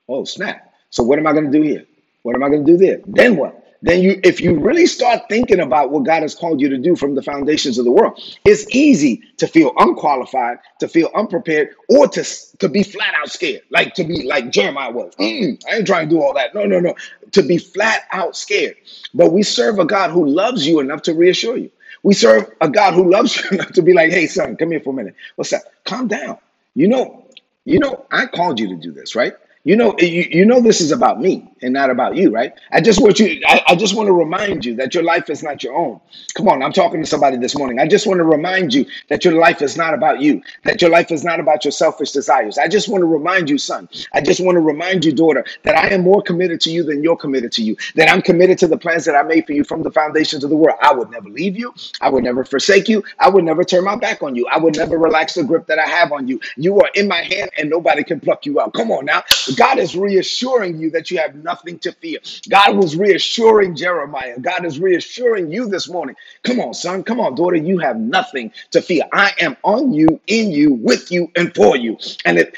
Oh, 0.10 0.26
snap. 0.26 0.74
So 0.90 1.04
what 1.04 1.20
am 1.20 1.28
I 1.28 1.34
going 1.34 1.52
to 1.52 1.58
do 1.58 1.64
here? 1.64 1.86
What 2.24 2.36
am 2.36 2.44
I 2.44 2.50
going 2.50 2.66
to 2.66 2.72
do 2.72 2.78
there? 2.78 3.02
Then 3.08 3.36
what? 3.38 3.64
Then 3.84 4.02
you, 4.02 4.20
if 4.24 4.42
you 4.42 4.56
really 4.60 4.88
start 4.88 5.24
thinking 5.30 5.60
about 5.60 5.92
what 5.92 6.04
God 6.06 6.24
has 6.24 6.34
called 6.34 6.60
you 6.62 6.70
to 6.70 6.78
do 6.80 6.96
from 6.96 7.16
the 7.16 7.22
foundations 7.22 7.78
of 7.78 7.86
the 7.86 7.92
world, 7.92 8.20
it's 8.44 8.66
easy 8.76 9.22
to 9.38 9.48
feel 9.48 9.74
unqualified, 9.78 10.58
to 10.80 10.88
feel 10.88 11.12
unprepared, 11.16 11.70
or 11.90 12.08
to 12.08 12.24
to 12.58 12.70
be 12.70 12.84
flat 12.84 13.14
out 13.16 13.30
scared, 13.30 13.62
like 13.70 13.94
to 13.96 14.04
be 14.04 14.24
like 14.24 14.50
Jeremiah 14.52 14.92
was. 14.92 15.14
"Mm, 15.18 15.64
I 15.70 15.76
ain't 15.78 15.88
trying 15.88 16.10
to 16.10 16.16
do 16.16 16.22
all 16.24 16.34
that. 16.34 16.56
No, 16.56 16.66
no, 16.66 16.80
no. 16.80 16.96
To 17.34 17.44
be 17.44 17.60
flat 17.60 18.06
out 18.12 18.36
scared. 18.36 18.78
But 19.14 19.32
we 19.32 19.44
serve 19.44 19.78
a 19.80 19.86
God 19.86 20.10
who 20.12 20.26
loves 20.28 20.66
you 20.66 20.80
enough 20.80 21.04
to 21.04 21.14
reassure 21.14 21.58
you. 21.58 21.72
We 22.04 22.16
serve 22.16 22.50
a 22.62 22.70
God 22.70 22.96
who 22.96 23.10
loves 23.12 23.38
you 23.44 23.50
enough 23.60 23.74
to 23.74 23.84
be 23.84 23.94
like, 23.94 24.12
"Hey, 24.12 24.28
son, 24.28 24.58
come 24.58 24.72
here 24.72 24.82
for 24.82 24.90
a 24.90 24.96
minute. 24.98 25.16
What's 25.36 25.54
up? 25.54 25.62
Calm 25.86 26.08
down. 26.08 26.40
You 26.74 26.88
know, 26.88 27.26
you 27.66 27.80
know, 27.80 28.06
I 28.12 28.26
called 28.26 28.60
you 28.60 28.68
to 28.70 28.76
do 28.76 28.92
this, 28.92 29.16
right? 29.16 29.34
You 29.68 29.76
know, 29.76 29.94
you, 30.00 30.26
you 30.32 30.46
know 30.46 30.62
this 30.62 30.80
is 30.80 30.94
about 30.94 31.20
me 31.20 31.46
and 31.62 31.74
not 31.74 31.90
about 31.90 32.16
you, 32.16 32.32
right? 32.32 32.54
I 32.72 32.80
just 32.80 33.02
want 33.02 33.20
you, 33.20 33.42
I, 33.46 33.62
I 33.68 33.76
just 33.76 33.96
want 33.96 34.08
to 34.08 34.14
remind 34.14 34.64
you 34.64 34.74
that 34.78 34.94
your 34.94 35.04
life 35.04 35.30
is 35.30 35.44
not 35.44 35.62
your 35.62 35.76
own. 35.76 36.00
Come 36.36 36.48
on, 36.48 36.64
I'm 36.64 36.72
talking 36.72 37.02
to 37.02 37.06
somebody 37.06 37.36
this 37.36 37.54
morning. 37.54 37.78
I 37.78 37.86
just 37.86 38.08
want 38.08 38.20
to 38.20 38.24
remind 38.24 38.74
you 38.74 38.86
that 39.10 39.26
your 39.26 39.34
life 39.34 39.62
is 39.62 39.76
not 39.76 39.94
about 39.94 40.22
you, 40.22 40.42
that 40.64 40.82
your 40.82 40.90
life 40.90 41.12
is 41.12 41.26
not 41.26 41.42
about 41.42 41.66
your 41.66 41.74
selfish 41.74 42.14
desires. 42.14 42.58
I 42.58 42.70
just 42.70 42.88
want 42.88 43.02
to 43.02 43.08
remind 43.08 43.50
you, 43.50 43.58
son. 43.58 43.90
I 44.14 44.22
just 44.22 44.40
want 44.40 44.56
to 44.56 44.62
remind 44.62 45.04
you, 45.04 45.12
daughter, 45.12 45.44
that 45.64 45.76
I 45.76 45.90
am 45.90 46.02
more 46.04 46.22
committed 46.22 46.62
to 46.62 46.72
you 46.72 46.84
than 46.84 47.04
you're 47.04 47.18
committed 47.18 47.52
to 47.54 47.62
you, 47.62 47.76
that 47.96 48.10
I'm 48.10 48.22
committed 48.22 48.58
to 48.60 48.68
the 48.68 48.78
plans 48.78 49.04
that 49.04 49.16
I 49.16 49.24
made 49.24 49.46
for 49.46 49.52
you 49.52 49.66
from 49.66 49.84
the 49.84 49.92
foundations 49.92 50.46
of 50.46 50.50
the 50.50 50.56
world. 50.56 50.78
I 50.82 50.94
would 50.94 51.12
never 51.12 51.28
leave 51.28 51.58
you. 51.60 51.74
I 52.00 52.10
would 52.10 52.24
never 52.24 52.46
forsake 52.46 52.88
you. 52.88 53.04
I 53.20 53.28
would 53.28 53.44
never 53.44 53.66
turn 53.66 53.84
my 53.84 53.98
back 53.98 54.24
on 54.24 54.34
you. 54.34 54.48
I 54.48 54.60
would 54.60 54.78
never 54.78 54.98
relax 54.98 55.34
the 55.34 55.44
grip 55.44 55.68
that 55.68 55.78
I 55.78 55.88
have 55.88 56.14
on 56.14 56.30
you. 56.30 56.40
You 56.56 56.80
are 56.80 56.90
in 56.96 57.10
my 57.10 57.22
hand 57.22 57.50
and 57.58 57.70
nobody 57.70 58.06
can 58.06 58.22
pluck 58.22 58.46
you 58.46 58.62
out. 58.62 58.74
Come 58.74 58.92
on 58.92 59.04
now. 59.04 59.24
God 59.58 59.80
is 59.80 59.98
reassuring 59.98 60.80
you 60.80 60.92
that 60.92 61.12
you 61.12 61.20
have 61.20 61.36
nothing 61.36 61.80
to 61.82 61.94
fear. 61.94 62.20
God 62.50 62.78
was 62.78 62.98
reassuring 62.98 63.76
Jeremiah. 63.76 64.40
God 64.40 64.66
is 64.66 64.80
reassuring 64.80 65.52
you 65.52 65.70
this 65.70 65.90
morning. 65.90 66.16
Come 66.44 66.62
on, 66.62 66.76
son. 66.76 67.04
Come 67.04 67.22
on, 67.22 67.36
daughter. 67.36 67.58
You 67.58 67.80
have 67.80 67.98
nothing 68.00 68.54
to 68.72 68.82
fear. 68.82 69.04
I 69.14 69.34
am 69.42 69.58
on 69.64 69.94
you, 69.94 70.22
in 70.28 70.52
you, 70.52 70.76
with 70.76 71.12
you, 71.12 71.32
and 71.38 71.56
for 71.56 71.78
you. 71.78 72.00
And 72.26 72.40
it- 72.40 72.56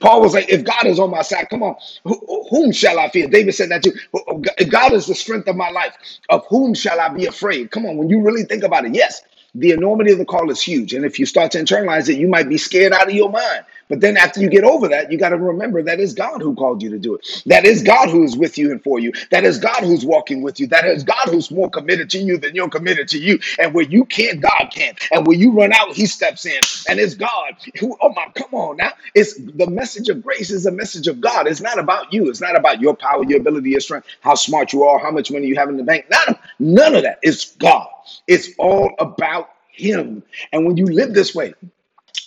Paul 0.00 0.22
was 0.22 0.34
like, 0.34 0.50
if 0.50 0.64
God 0.64 0.86
is 0.86 1.00
on 1.00 1.10
my 1.12 1.22
side, 1.22 1.48
come 1.50 1.64
on, 1.64 1.76
who- 2.04 2.46
whom 2.50 2.72
shall 2.72 3.00
I 3.00 3.10
fear? 3.10 3.28
David 3.28 3.54
said 3.54 3.70
that 3.70 3.84
too. 3.84 3.94
Oh, 4.14 4.42
if 4.58 4.70
God 4.70 4.92
is 4.94 5.06
the 5.06 5.16
strength 5.16 5.48
of 5.48 5.56
my 5.56 5.70
life. 5.70 5.94
Of 6.30 6.46
whom 6.48 6.74
shall 6.74 7.00
I 7.00 7.08
be 7.10 7.26
afraid? 7.26 7.70
Come 7.70 7.86
on, 7.86 7.98
when 7.98 8.10
you 8.10 8.20
really 8.22 8.44
think 8.44 8.64
about 8.64 8.86
it, 8.86 8.94
yes, 8.94 9.22
the 9.54 9.72
enormity 9.72 10.12
of 10.12 10.18
the 10.18 10.26
call 10.26 10.50
is 10.50 10.62
huge. 10.62 10.94
And 10.94 11.04
if 11.04 11.18
you 11.18 11.26
start 11.26 11.52
to 11.52 11.60
internalize 11.60 12.08
it, 12.08 12.18
you 12.18 12.28
might 12.28 12.48
be 12.48 12.58
scared 12.58 12.92
out 12.92 13.08
of 13.08 13.14
your 13.14 13.30
mind. 13.30 13.64
But 13.92 14.00
then 14.00 14.16
after 14.16 14.40
you 14.40 14.48
get 14.48 14.64
over 14.64 14.88
that, 14.88 15.12
you 15.12 15.18
got 15.18 15.30
to 15.30 15.36
remember 15.36 15.82
that 15.82 16.00
is 16.00 16.14
God 16.14 16.40
who 16.42 16.54
called 16.56 16.82
you 16.82 16.88
to 16.92 16.98
do 16.98 17.14
it. 17.16 17.44
That 17.46 17.66
is 17.66 17.82
God 17.82 18.08
who 18.10 18.24
is 18.24 18.38
with 18.38 18.56
you 18.56 18.70
and 18.72 18.82
for 18.82 18.98
you. 18.98 19.12
That 19.30 19.44
is 19.44 19.58
God 19.58 19.82
who's 19.84 20.02
walking 20.06 20.42
with 20.42 20.58
you. 20.58 20.66
That 20.68 20.86
is 20.86 21.04
God 21.04 21.26
who's 21.26 21.50
more 21.52 21.70
committed 21.70 22.10
to 22.12 22.18
you 22.18 22.38
than 22.38 22.54
you're 22.56 22.70
committed 22.70 23.08
to 23.10 23.18
you. 23.18 23.38
And 23.58 23.74
where 23.74 23.84
you 23.84 24.06
can't, 24.06 24.40
God 24.40 24.70
can. 24.72 24.96
And 25.12 25.26
when 25.26 25.38
you 25.38 25.52
run 25.52 25.74
out, 25.74 25.94
He 25.94 26.06
steps 26.06 26.46
in. 26.46 26.60
And 26.88 26.98
it's 26.98 27.14
God 27.14 27.54
who, 27.78 27.96
oh 28.00 28.10
my, 28.14 28.26
come 28.34 28.54
on 28.54 28.78
now. 28.78 28.92
It's 29.14 29.34
the 29.36 29.68
message 29.68 30.08
of 30.08 30.22
grace 30.22 30.50
is 30.50 30.66
a 30.66 30.72
message 30.72 31.08
of 31.08 31.20
God. 31.20 31.46
It's 31.46 31.60
not 31.60 31.78
about 31.78 32.12
you. 32.14 32.30
It's 32.30 32.40
not 32.40 32.56
about 32.56 32.80
your 32.80 32.96
power, 32.96 33.24
your 33.24 33.40
ability, 33.40 33.70
your 33.70 33.80
strength, 33.80 34.08
how 34.22 34.34
smart 34.34 34.72
you 34.72 34.84
are, 34.84 34.98
how 34.98 35.10
much 35.10 35.30
money 35.30 35.46
you 35.46 35.56
have 35.56 35.68
in 35.68 35.76
the 35.76 35.84
bank. 35.84 36.06
None 36.10 36.38
none 36.58 36.94
of 36.96 37.02
that. 37.04 37.18
It's 37.22 37.54
God. 37.56 37.88
It's 38.26 38.50
all 38.58 38.94
about 38.98 39.50
Him. 39.70 40.22
And 40.52 40.66
when 40.66 40.78
you 40.78 40.86
live 40.86 41.14
this 41.14 41.34
way, 41.34 41.54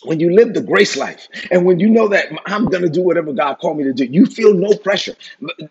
when 0.04 0.20
you 0.20 0.34
live 0.34 0.54
the 0.54 0.62
grace 0.62 0.98
life 0.98 1.28
and 1.52 1.66
when 1.66 1.80
you 1.80 1.90
know 1.90 2.08
that 2.10 2.28
I'm 2.48 2.66
going 2.68 2.84
to 2.84 2.90
do 2.90 3.02
whatever 3.02 3.34
God 3.34 3.56
called 3.56 3.78
me 3.78 3.84
to 3.86 3.94
do, 3.94 4.06
you 4.06 4.26
feel 4.26 4.54
no 4.54 4.76
pressure. 4.78 5.16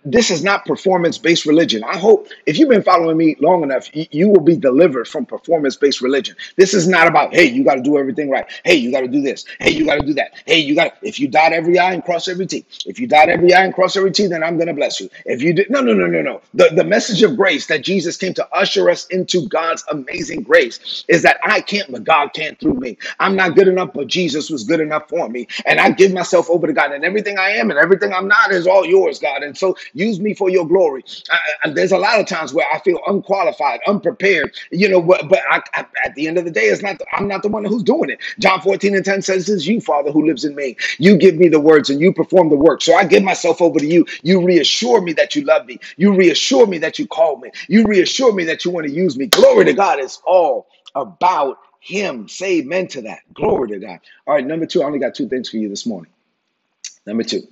This 0.04 0.30
is 0.30 0.44
not 0.44 0.66
performance 0.66 1.18
based 1.18 1.47
religion. 1.47 1.85
I 1.85 1.99
hope 1.99 2.28
if 2.47 2.59
you've 2.59 2.68
been 2.68 2.83
following 2.83 3.16
me 3.16 3.37
long 3.40 3.62
enough, 3.62 3.88
you 3.94 4.28
will 4.28 4.40
be 4.42 4.56
delivered 4.56 5.09
from 5.09 5.26
performance 5.26 5.76
based 5.76 6.00
religion. 6.00 6.37
This 6.56 6.75
is 6.75 6.88
not 6.88 7.06
about, 7.09 7.35
hey, 7.35 7.44
you 7.47 7.64
got 7.64 7.76
to 7.76 7.83
do 7.83 7.99
everything 7.99 8.30
right. 8.30 8.47
Hey, 8.64 8.76
you 8.76 8.92
got 8.92 9.02
to 9.02 9.09
do 9.09 9.23
this. 9.23 9.44
Hey, 9.61 9.71
you 9.73 9.87
got 9.87 10.00
to 10.00 10.06
do 10.06 10.14
that. 10.14 10.35
Hey, 10.47 10.59
you 10.61 10.75
got 10.75 11.00
to, 11.00 11.09
if 11.09 11.21
you 11.21 11.28
dot 11.28 11.52
every 11.52 11.78
I 11.78 11.92
and 11.94 12.04
cross 12.04 12.28
every 12.28 12.47
T, 12.47 12.66
if 12.87 13.00
you 13.00 13.06
dot 13.06 13.28
every 13.28 13.54
I 13.54 13.64
and 13.64 13.75
cross 13.75 13.97
every 13.97 14.12
T, 14.12 14.26
then 14.28 14.42
I'm 14.44 14.56
going 14.56 14.68
to 14.68 14.75
bless 14.75 15.00
you. 15.00 15.11
If 15.26 15.42
you 15.42 15.54
did, 15.54 15.71
no, 15.71 15.80
no, 15.80 15.94
no, 15.94 16.06
no, 16.06 16.23
no. 16.23 16.42
The, 16.54 16.71
the 16.75 16.85
message 16.85 17.23
of 17.23 17.37
grace 17.37 17.66
that 17.68 17.83
Jesus 17.85 18.16
came 18.16 18.35
to 18.35 18.49
usher 18.54 18.90
us 18.90 19.06
into 19.09 19.49
God's 19.49 19.85
amazing 19.90 20.42
grace 20.42 21.04
is 21.09 21.23
that 21.23 21.38
I 21.44 21.61
can't, 21.61 21.90
but 21.92 22.04
God 22.04 22.33
can't 22.35 22.59
through 22.61 22.75
me. 22.75 22.99
I'm 23.18 23.37
not 23.37 23.56
good 23.56 23.68
enough, 23.68 23.90
but 23.94 24.03
Jesus 24.04 24.50
was 24.50 24.64
good 24.64 24.80
enough 24.80 25.08
for 25.08 25.28
me. 25.28 25.46
And 25.66 25.80
I 25.80 25.90
give 25.90 26.12
myself 26.12 26.50
over 26.50 26.66
to 26.66 26.73
God. 26.73 26.92
And 26.92 27.04
everything 27.04 27.38
I 27.38 27.50
am 27.50 27.70
and 27.70 27.78
everything 27.78 28.12
I'm 28.12 28.28
not 28.28 28.52
is 28.52 28.66
all 28.66 28.84
yours, 28.87 29.18
God. 29.18 29.42
And 29.42 29.56
so 29.56 29.76
use 29.94 30.20
me 30.20 30.34
for 30.34 30.50
your 30.50 30.66
glory. 30.66 31.04
I, 31.30 31.38
I- 31.64 31.70
there's 31.73 31.92
a 31.92 31.99
lot 31.99 32.20
of 32.20 32.26
times 32.26 32.54
where 32.54 32.66
I 32.73 32.78
feel 32.80 33.00
unqualified, 33.06 33.80
unprepared, 33.87 34.54
you 34.70 34.88
know, 34.88 35.02
but, 35.02 35.28
but 35.28 35.40
I, 35.50 35.62
I, 35.75 35.87
at 36.04 36.14
the 36.14 36.28
end 36.28 36.38
of 36.38 36.44
the 36.44 36.50
day, 36.50 36.66
it's 36.66 36.82
not, 36.82 36.99
the, 36.99 37.06
I'm 37.12 37.28
not 37.28 37.42
the 37.42 37.49
one 37.49 37.64
who's 37.64 37.82
doing 37.82 38.11
it. 38.11 38.20
John 38.38 38.61
14 38.61 38.94
and 38.96 39.04
10 39.04 39.23
says, 39.23 39.49
It's 39.49 39.66
you, 39.66 39.80
Father, 39.80 40.12
who 40.12 40.26
lives 40.26 40.44
in 40.44 40.54
me. 40.54 40.76
You 40.99 41.16
give 41.16 41.37
me 41.37 41.49
the 41.49 41.61
words 41.61 41.90
and 41.90 42.00
you 42.00 42.12
perform 42.12 42.49
the 42.50 42.56
work. 42.56 42.82
So 42.82 42.94
I 42.94 43.04
give 43.04 43.23
myself 43.25 43.61
over 43.62 43.78
to 43.80 43.87
you. 43.87 44.06
You 44.23 44.44
reassure 44.44 45.00
me 45.02 45.12
that 45.14 45.34
you 45.34 45.42
love 45.44 45.66
me. 45.66 45.80
You 45.96 46.14
reassure 46.14 46.66
me 46.66 46.78
that 46.78 46.99
you 46.99 47.06
call 47.06 47.38
me. 47.38 47.50
You 47.68 47.87
reassure 47.87 48.32
me 48.32 48.44
that 48.44 48.64
you 48.64 48.70
want 48.70 48.87
to 48.87 48.92
use 48.92 49.16
me. 49.16 49.26
Glory 49.26 49.64
to 49.66 49.73
God. 49.75 49.99
It's 50.00 50.20
all 50.26 50.68
about 50.94 51.58
him. 51.84 52.28
Say 52.28 52.60
amen 52.60 52.88
to 52.88 53.02
that. 53.02 53.20
Glory 53.34 53.68
to 53.70 53.78
God. 53.78 54.00
All 54.26 54.34
right, 54.34 54.46
number 54.46 54.66
two, 54.66 54.82
I 54.82 54.86
only 54.86 54.98
got 54.98 55.14
two 55.14 55.28
things 55.28 55.50
for 55.50 55.58
you 55.58 55.68
this 55.68 55.86
morning. 55.86 56.10
Number 57.06 57.22
two, 57.22 57.42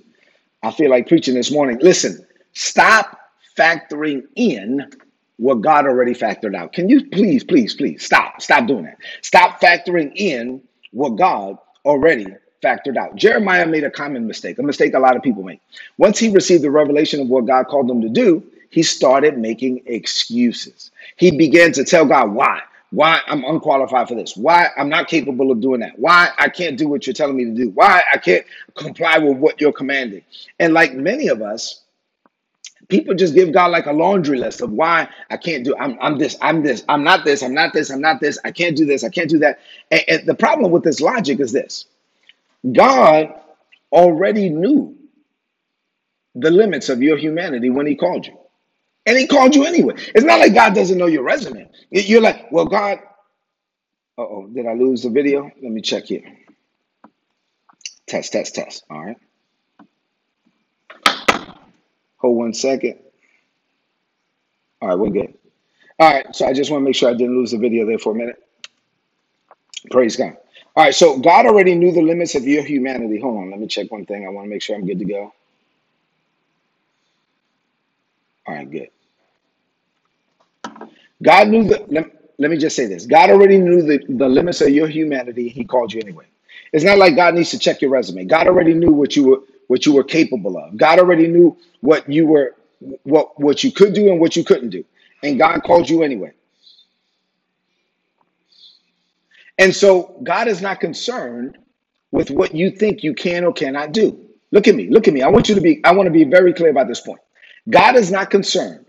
I 0.63 0.71
feel 0.71 0.89
like 0.89 1.07
preaching 1.07 1.35
this 1.35 1.51
morning. 1.51 1.77
Listen, 1.81 2.25
stop 2.53 3.19
factoring 3.57 4.23
in 4.35 4.91
what 5.37 5.61
God 5.61 5.85
already 5.85 6.13
factored 6.13 6.55
out. 6.55 6.73
Can 6.73 6.89
you 6.89 7.09
please, 7.09 7.43
please, 7.43 7.75
please 7.75 8.03
stop? 8.03 8.41
Stop 8.41 8.67
doing 8.67 8.85
that. 8.85 8.97
Stop 9.21 9.61
factoring 9.61 10.11
in 10.15 10.61
what 10.91 11.11
God 11.11 11.57
already 11.85 12.25
factored 12.63 12.97
out. 12.97 13.15
Jeremiah 13.15 13.67
made 13.67 13.83
a 13.83 13.91
common 13.91 14.25
mistake, 14.25 14.57
a 14.57 14.63
mistake 14.63 14.95
a 14.95 14.99
lot 14.99 15.15
of 15.15 15.21
people 15.21 15.43
make. 15.43 15.61
Once 15.97 16.17
he 16.17 16.29
received 16.29 16.63
the 16.63 16.71
revelation 16.71 17.19
of 17.21 17.27
what 17.27 17.45
God 17.45 17.67
called 17.67 17.89
him 17.91 18.01
to 18.01 18.09
do, 18.09 18.43
he 18.69 18.81
started 18.81 19.37
making 19.37 19.83
excuses. 19.85 20.91
He 21.17 21.31
began 21.37 21.71
to 21.73 21.83
tell 21.83 22.05
God 22.05 22.31
why. 22.33 22.61
Why 22.93 23.21
I'm 23.25 23.43
unqualified 23.43 24.07
for 24.07 24.13
this. 24.13 24.37
Why 24.37 24.69
I'm 24.77 24.87
not 24.87 25.07
capable 25.07 25.49
of 25.49 25.61
doing 25.61 25.79
that. 25.79 25.97
Why 25.97 26.29
I 26.37 26.47
can't 26.47 26.77
do 26.77 26.87
what 26.87 27.07
you're 27.07 27.15
telling 27.15 27.35
me 27.35 27.45
to 27.45 27.51
do. 27.51 27.69
Why 27.71 28.03
I 28.13 28.17
can't 28.19 28.45
comply 28.75 29.17
with 29.17 29.37
what 29.37 29.59
you're 29.59 29.73
commanding. 29.73 30.21
And 30.59 30.75
like 30.75 30.93
many 30.93 31.27
of 31.29 31.41
us, 31.41 31.81
people 32.89 33.15
just 33.15 33.33
give 33.33 33.51
God 33.51 33.71
like 33.71 33.87
a 33.87 33.91
laundry 33.91 34.37
list 34.37 34.61
of 34.61 34.71
why 34.71 35.09
I 35.31 35.37
can't 35.37 35.65
do. 35.65 35.75
I'm 35.79 35.97
I'm 36.01 36.19
this. 36.19 36.37
I'm 36.39 36.61
this. 36.61 36.83
I'm 36.87 37.03
not 37.03 37.25
this. 37.25 37.41
I'm 37.41 37.55
not 37.55 37.73
this. 37.73 37.89
I'm 37.89 38.01
not 38.01 38.21
this. 38.21 38.37
I 38.45 38.51
can't 38.51 38.77
do 38.77 38.85
this. 38.85 39.03
I 39.03 39.09
can't 39.09 39.29
do 39.29 39.39
that. 39.39 39.59
And, 39.89 40.03
and 40.07 40.27
the 40.27 40.35
problem 40.35 40.71
with 40.71 40.83
this 40.83 41.01
logic 41.01 41.39
is 41.39 41.51
this: 41.51 41.85
God 42.71 43.33
already 43.91 44.49
knew 44.49 44.95
the 46.35 46.51
limits 46.51 46.89
of 46.89 47.01
your 47.01 47.17
humanity 47.17 47.71
when 47.71 47.87
He 47.87 47.95
called 47.95 48.27
you, 48.27 48.37
and 49.05 49.17
He 49.17 49.27
called 49.27 49.55
you 49.55 49.65
anyway. 49.65 49.95
It's 49.97 50.25
not 50.25 50.39
like 50.39 50.53
God 50.55 50.75
doesn't 50.75 50.97
know 50.97 51.07
your 51.07 51.23
resume. 51.23 51.69
You're 51.91 52.21
like, 52.21 52.51
well, 52.51 52.65
God. 52.65 52.99
Uh 54.17 54.23
oh, 54.23 54.47
did 54.53 54.67
I 54.67 54.73
lose 54.73 55.03
the 55.03 55.09
video? 55.11 55.43
Let 55.61 55.71
me 55.71 55.81
check 55.81 56.05
here. 56.05 56.23
Test, 58.07 58.33
test, 58.33 58.55
test. 58.55 58.83
All 58.89 59.05
right. 59.05 59.17
Hold 62.19 62.37
one 62.37 62.53
second. 62.53 62.99
All 64.81 64.89
right, 64.89 64.99
we're 64.99 65.09
good. 65.11 65.35
All 65.99 66.13
right. 66.13 66.35
So 66.35 66.47
I 66.47 66.53
just 66.53 66.71
want 66.71 66.81
to 66.81 66.85
make 66.85 66.95
sure 66.95 67.09
I 67.09 67.13
didn't 67.15 67.35
lose 67.37 67.51
the 67.51 67.59
video 67.59 67.85
there 67.87 67.99
for 67.99 68.13
a 68.13 68.15
minute. 68.15 68.37
Praise 69.91 70.17
God. 70.17 70.37
All 70.75 70.85
right. 70.85 70.95
So 70.95 71.19
God 71.19 71.45
already 71.47 71.75
knew 71.75 71.91
the 71.93 72.01
limits 72.03 72.35
of 72.35 72.45
your 72.47 72.63
humanity. 72.63 73.19
Hold 73.21 73.37
on. 73.39 73.51
Let 73.51 73.59
me 73.59 73.67
check 73.67 73.91
one 73.91 74.05
thing. 74.05 74.25
I 74.25 74.29
want 74.29 74.45
to 74.47 74.49
make 74.49 74.61
sure 74.63 74.75
I'm 74.75 74.85
good 74.87 74.99
to 74.99 75.05
go. 75.05 75.33
All 78.53 78.59
right, 78.59 78.71
good. 78.71 78.89
God 81.23 81.49
knew 81.49 81.65
that. 81.69 81.91
Let, 81.91 82.11
let 82.39 82.51
me 82.51 82.57
just 82.57 82.75
say 82.75 82.87
this. 82.87 83.05
God 83.07 83.29
already 83.31 83.57
knew 83.59 83.81
the, 83.83 83.99
the 84.09 84.29
limits 84.29 84.61
of 84.61 84.69
your 84.69 84.87
humanity. 84.87 85.49
He 85.49 85.65
called 85.65 85.93
you 85.93 86.01
anyway. 86.01 86.25
It's 86.73 86.85
not 86.85 86.97
like 86.99 87.15
God 87.15 87.35
needs 87.35 87.51
to 87.51 87.59
check 87.59 87.81
your 87.81 87.91
resume. 87.91 88.25
God 88.25 88.47
already 88.47 88.73
knew 88.73 88.91
what 88.91 89.15
you 89.15 89.25
were 89.25 89.39
what 89.67 89.85
you 89.85 89.93
were 89.93 90.03
capable 90.05 90.57
of. 90.57 90.77
God 90.77 90.99
already 90.99 91.27
knew 91.27 91.57
what 91.81 92.09
you 92.09 92.27
were 92.27 92.55
what 93.03 93.39
what 93.39 93.63
you 93.63 93.71
could 93.71 93.93
do 93.93 94.09
and 94.11 94.19
what 94.21 94.35
you 94.37 94.43
couldn't 94.45 94.69
do. 94.71 94.85
And 95.23 95.39
God 95.39 95.63
called 95.63 95.89
you 95.89 96.03
anyway. 96.03 96.33
And 99.59 99.75
so 99.75 100.19
God 100.23 100.47
is 100.47 100.61
not 100.61 100.79
concerned 100.81 101.57
with 102.11 102.31
what 102.31 102.55
you 102.55 102.71
think 102.71 103.03
you 103.03 103.13
can 103.15 103.45
or 103.45 103.53
cannot 103.53 103.93
do. 103.93 104.19
Look 104.51 104.67
at 104.67 104.75
me. 104.75 104.89
Look 104.89 105.07
at 105.07 105.13
me. 105.15 105.21
I 105.23 105.29
want 105.29 105.49
you 105.49 105.55
to 105.55 105.61
be 105.61 105.83
I 105.85 105.93
want 105.93 106.07
to 106.07 106.11
be 106.11 106.25
very 106.25 106.53
clear 106.53 106.71
about 106.71 106.87
this 106.89 107.01
point. 107.01 107.21
God 107.69 107.95
is 107.95 108.11
not 108.11 108.29
concerned 108.29 108.85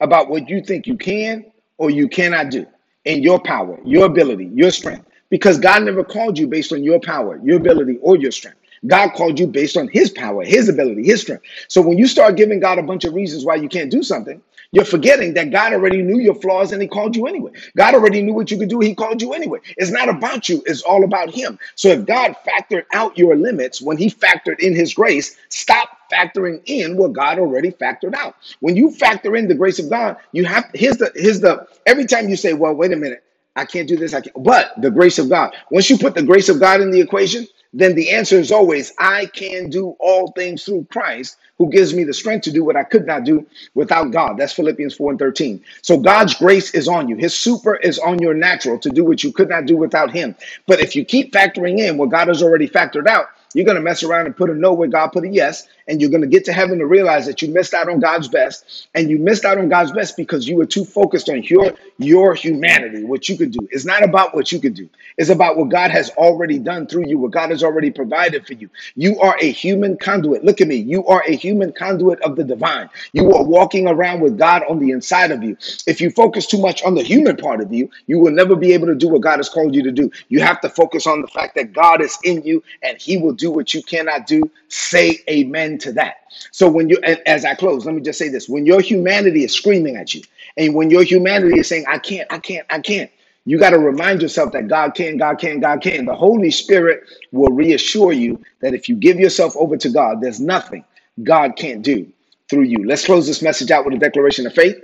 about 0.00 0.28
what 0.28 0.48
you 0.48 0.62
think 0.62 0.86
you 0.86 0.96
can 0.96 1.44
or 1.78 1.90
you 1.90 2.08
cannot 2.08 2.50
do 2.50 2.66
in 3.04 3.22
your 3.22 3.40
power, 3.40 3.78
your 3.84 4.06
ability, 4.06 4.50
your 4.54 4.70
strength. 4.70 5.06
Because 5.30 5.58
God 5.58 5.82
never 5.82 6.04
called 6.04 6.38
you 6.38 6.46
based 6.46 6.72
on 6.72 6.84
your 6.84 7.00
power, 7.00 7.40
your 7.42 7.56
ability, 7.56 7.98
or 8.02 8.16
your 8.16 8.30
strength. 8.30 8.58
God 8.86 9.14
called 9.14 9.38
you 9.38 9.46
based 9.46 9.76
on 9.76 9.88
his 9.88 10.10
power, 10.10 10.44
his 10.44 10.68
ability, 10.68 11.04
his 11.04 11.22
strength. 11.22 11.44
So 11.68 11.80
when 11.80 11.98
you 11.98 12.06
start 12.06 12.36
giving 12.36 12.60
God 12.60 12.78
a 12.78 12.82
bunch 12.82 13.04
of 13.04 13.14
reasons 13.14 13.44
why 13.44 13.56
you 13.56 13.68
can't 13.68 13.90
do 13.90 14.02
something, 14.02 14.40
you're 14.72 14.84
forgetting 14.84 15.34
that 15.34 15.50
God 15.50 15.72
already 15.72 16.02
knew 16.02 16.18
your 16.20 16.34
flaws 16.34 16.72
and 16.72 16.82
he 16.82 16.88
called 16.88 17.16
you 17.16 17.26
anyway. 17.26 17.52
God 17.76 17.94
already 17.94 18.22
knew 18.22 18.34
what 18.34 18.50
you 18.50 18.58
could 18.58 18.68
do, 18.68 18.80
he 18.80 18.94
called 18.94 19.22
you 19.22 19.32
anyway. 19.32 19.60
It's 19.76 19.90
not 19.90 20.08
about 20.08 20.48
you, 20.48 20.62
it's 20.66 20.82
all 20.82 21.04
about 21.04 21.30
him. 21.30 21.58
So 21.76 21.88
if 21.88 22.04
God 22.04 22.36
factored 22.46 22.84
out 22.92 23.16
your 23.16 23.36
limits 23.36 23.80
when 23.80 23.96
he 23.96 24.10
factored 24.10 24.60
in 24.60 24.74
his 24.74 24.92
grace, 24.92 25.36
stop 25.48 25.88
factoring 26.12 26.62
in 26.66 26.96
what 26.96 27.12
God 27.12 27.38
already 27.38 27.70
factored 27.72 28.14
out. 28.14 28.36
When 28.60 28.76
you 28.76 28.90
factor 28.90 29.36
in 29.36 29.48
the 29.48 29.54
grace 29.54 29.78
of 29.78 29.90
God, 29.90 30.16
you 30.32 30.44
have 30.44 30.70
here's 30.74 30.96
the 30.98 31.12
here's 31.14 31.40
the 31.40 31.66
every 31.86 32.06
time 32.06 32.28
you 32.28 32.36
say, 32.36 32.54
"Well, 32.54 32.74
wait 32.74 32.92
a 32.92 32.96
minute. 32.96 33.22
I 33.56 33.64
can't 33.64 33.88
do 33.88 33.96
this. 33.96 34.14
I 34.14 34.20
can't. 34.20 34.42
But 34.42 34.72
the 34.80 34.90
grace 34.90 35.18
of 35.18 35.28
God. 35.28 35.54
Once 35.70 35.88
you 35.88 35.98
put 35.98 36.14
the 36.14 36.22
grace 36.22 36.48
of 36.48 36.60
God 36.60 36.80
in 36.80 36.90
the 36.90 37.00
equation, 37.00 37.46
then 37.72 37.94
the 37.94 38.10
answer 38.10 38.38
is 38.38 38.52
always, 38.52 38.92
I 38.98 39.26
can 39.26 39.70
do 39.70 39.96
all 40.00 40.32
things 40.32 40.64
through 40.64 40.86
Christ 40.90 41.36
who 41.58 41.70
gives 41.70 41.94
me 41.94 42.04
the 42.04 42.14
strength 42.14 42.44
to 42.44 42.52
do 42.52 42.64
what 42.64 42.76
I 42.76 42.84
could 42.84 43.06
not 43.06 43.24
do 43.24 43.46
without 43.74 44.12
God. 44.12 44.38
That's 44.38 44.52
Philippians 44.52 44.94
4 44.94 45.12
and 45.12 45.18
13. 45.18 45.62
So 45.82 45.98
God's 45.98 46.34
grace 46.34 46.74
is 46.74 46.88
on 46.88 47.08
you. 47.08 47.16
His 47.16 47.34
super 47.34 47.76
is 47.76 47.98
on 47.98 48.20
your 48.20 48.34
natural 48.34 48.78
to 48.78 48.90
do 48.90 49.04
what 49.04 49.24
you 49.24 49.32
could 49.32 49.48
not 49.48 49.66
do 49.66 49.76
without 49.76 50.10
him. 50.12 50.36
But 50.66 50.80
if 50.80 50.96
you 50.96 51.04
keep 51.04 51.32
factoring 51.32 51.78
in 51.78 51.98
what 51.98 52.10
God 52.10 52.28
has 52.28 52.42
already 52.42 52.68
factored 52.68 53.08
out, 53.08 53.26
you're 53.54 53.64
going 53.64 53.76
to 53.76 53.82
mess 53.82 54.02
around 54.02 54.26
and 54.26 54.36
put 54.36 54.50
a 54.50 54.54
no 54.54 54.72
where 54.72 54.88
God 54.88 55.08
put 55.08 55.24
a 55.24 55.28
yes. 55.28 55.68
And 55.88 56.00
you're 56.00 56.10
going 56.10 56.22
to 56.22 56.26
get 56.26 56.44
to 56.46 56.52
heaven 56.52 56.78
to 56.78 56.86
realize 56.86 57.26
that 57.26 57.42
you 57.42 57.48
missed 57.48 57.74
out 57.74 57.88
on 57.88 58.00
God's 58.00 58.28
best. 58.28 58.88
And 58.94 59.10
you 59.10 59.18
missed 59.18 59.44
out 59.44 59.58
on 59.58 59.68
God's 59.68 59.92
best 59.92 60.16
because 60.16 60.48
you 60.48 60.56
were 60.56 60.66
too 60.66 60.84
focused 60.84 61.28
on 61.28 61.42
your, 61.42 61.74
your 61.98 62.34
humanity, 62.34 63.04
what 63.04 63.28
you 63.28 63.36
could 63.36 63.52
do. 63.52 63.68
It's 63.70 63.84
not 63.84 64.02
about 64.02 64.34
what 64.34 64.52
you 64.52 64.60
could 64.60 64.74
do, 64.74 64.88
it's 65.18 65.30
about 65.30 65.56
what 65.56 65.68
God 65.68 65.90
has 65.90 66.10
already 66.10 66.58
done 66.58 66.86
through 66.86 67.06
you, 67.06 67.18
what 67.18 67.32
God 67.32 67.50
has 67.50 67.62
already 67.62 67.90
provided 67.90 68.46
for 68.46 68.54
you. 68.54 68.68
You 68.96 69.18
are 69.20 69.36
a 69.40 69.50
human 69.50 69.96
conduit. 69.96 70.44
Look 70.44 70.60
at 70.60 70.68
me. 70.68 70.76
You 70.76 71.06
are 71.06 71.22
a 71.26 71.36
human 71.36 71.72
conduit 71.72 72.20
of 72.22 72.36
the 72.36 72.44
divine. 72.44 72.88
You 73.12 73.32
are 73.32 73.44
walking 73.44 73.86
around 73.88 74.20
with 74.20 74.38
God 74.38 74.62
on 74.68 74.78
the 74.78 74.90
inside 74.90 75.30
of 75.30 75.42
you. 75.42 75.56
If 75.86 76.00
you 76.00 76.10
focus 76.10 76.46
too 76.46 76.60
much 76.60 76.82
on 76.82 76.94
the 76.94 77.02
human 77.02 77.36
part 77.36 77.60
of 77.60 77.72
you, 77.72 77.90
you 78.06 78.18
will 78.18 78.32
never 78.32 78.56
be 78.56 78.72
able 78.72 78.86
to 78.86 78.94
do 78.94 79.08
what 79.08 79.22
God 79.22 79.38
has 79.38 79.48
called 79.48 79.74
you 79.74 79.82
to 79.82 79.92
do. 79.92 80.10
You 80.28 80.40
have 80.40 80.60
to 80.62 80.68
focus 80.68 81.06
on 81.06 81.20
the 81.20 81.28
fact 81.28 81.54
that 81.56 81.72
God 81.72 82.00
is 82.00 82.18
in 82.24 82.42
you 82.42 82.62
and 82.82 82.98
he 83.00 83.16
will 83.16 83.32
do 83.32 83.50
what 83.50 83.74
you 83.74 83.82
cannot 83.82 84.26
do. 84.26 84.50
Say 84.68 85.20
amen 85.28 85.73
to 85.78 85.92
that. 85.92 86.16
So 86.50 86.68
when 86.68 86.88
you 86.88 86.98
as 87.26 87.44
I 87.44 87.54
close, 87.54 87.86
let 87.86 87.94
me 87.94 88.00
just 88.00 88.18
say 88.18 88.28
this. 88.28 88.48
When 88.48 88.66
your 88.66 88.80
humanity 88.80 89.44
is 89.44 89.52
screaming 89.52 89.96
at 89.96 90.14
you, 90.14 90.22
and 90.56 90.74
when 90.74 90.90
your 90.90 91.02
humanity 91.02 91.60
is 91.60 91.68
saying, 91.68 91.84
I 91.88 91.98
can't, 91.98 92.30
I 92.32 92.38
can't, 92.38 92.66
I 92.70 92.80
can't, 92.80 93.10
you 93.44 93.58
got 93.58 93.70
to 93.70 93.78
remind 93.78 94.22
yourself 94.22 94.52
that 94.52 94.68
God 94.68 94.94
can, 94.94 95.18
God 95.18 95.38
can, 95.38 95.60
God 95.60 95.82
can. 95.82 96.06
The 96.06 96.14
Holy 96.14 96.50
Spirit 96.50 97.04
will 97.32 97.52
reassure 97.52 98.12
you 98.12 98.42
that 98.60 98.74
if 98.74 98.88
you 98.88 98.96
give 98.96 99.20
yourself 99.20 99.54
over 99.56 99.76
to 99.76 99.90
God, 99.90 100.20
there's 100.20 100.40
nothing 100.40 100.84
God 101.22 101.56
can't 101.56 101.82
do 101.82 102.10
through 102.48 102.62
you. 102.62 102.86
Let's 102.86 103.04
close 103.04 103.26
this 103.26 103.42
message 103.42 103.70
out 103.70 103.84
with 103.84 103.94
a 103.94 103.98
declaration 103.98 104.46
of 104.46 104.54
faith. 104.54 104.76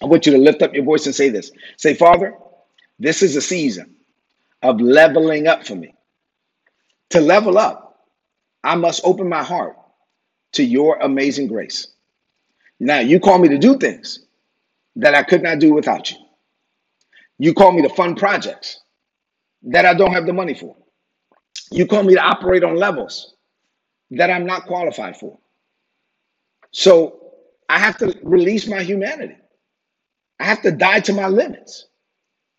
I 0.00 0.06
want 0.06 0.26
you 0.26 0.32
to 0.32 0.38
lift 0.38 0.62
up 0.62 0.74
your 0.74 0.84
voice 0.84 1.06
and 1.06 1.14
say 1.14 1.28
this. 1.28 1.50
Say, 1.76 1.94
Father, 1.94 2.34
this 2.98 3.22
is 3.22 3.36
a 3.36 3.40
season 3.42 3.96
of 4.62 4.80
leveling 4.80 5.46
up 5.46 5.66
for 5.66 5.74
me. 5.74 5.94
To 7.10 7.20
level 7.20 7.58
up, 7.58 8.06
I 8.64 8.76
must 8.76 9.00
open 9.04 9.28
my 9.28 9.42
heart 9.42 9.76
to 10.52 10.64
your 10.64 10.98
amazing 10.98 11.48
grace. 11.48 11.88
Now, 12.80 12.98
you 12.98 13.20
call 13.20 13.38
me 13.38 13.48
to 13.48 13.58
do 13.58 13.78
things 13.78 14.26
that 14.96 15.14
I 15.14 15.22
could 15.22 15.42
not 15.42 15.58
do 15.58 15.72
without 15.72 16.10
you. 16.10 16.18
You 17.38 17.54
call 17.54 17.72
me 17.72 17.82
to 17.82 17.88
fund 17.88 18.16
projects 18.16 18.80
that 19.62 19.86
I 19.86 19.94
don't 19.94 20.12
have 20.12 20.26
the 20.26 20.32
money 20.32 20.54
for. 20.54 20.76
You 21.70 21.86
call 21.86 22.02
me 22.02 22.14
to 22.14 22.20
operate 22.20 22.64
on 22.64 22.76
levels 22.76 23.34
that 24.10 24.30
I'm 24.30 24.46
not 24.46 24.66
qualified 24.66 25.16
for. 25.16 25.38
So 26.72 27.32
I 27.68 27.78
have 27.78 27.96
to 27.98 28.18
release 28.22 28.66
my 28.66 28.82
humanity. 28.82 29.36
I 30.38 30.44
have 30.44 30.62
to 30.62 30.72
die 30.72 31.00
to 31.00 31.12
my 31.12 31.28
limits. 31.28 31.86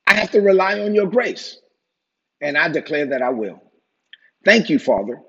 I 0.07 0.15
have 0.15 0.31
to 0.31 0.41
rely 0.41 0.79
on 0.79 0.95
your 0.95 1.07
grace. 1.07 1.59
And 2.41 2.57
I 2.57 2.67
declare 2.69 3.05
that 3.07 3.21
I 3.21 3.29
will. 3.29 3.61
Thank 4.45 4.69
you, 4.69 4.79
Father, 4.79 5.21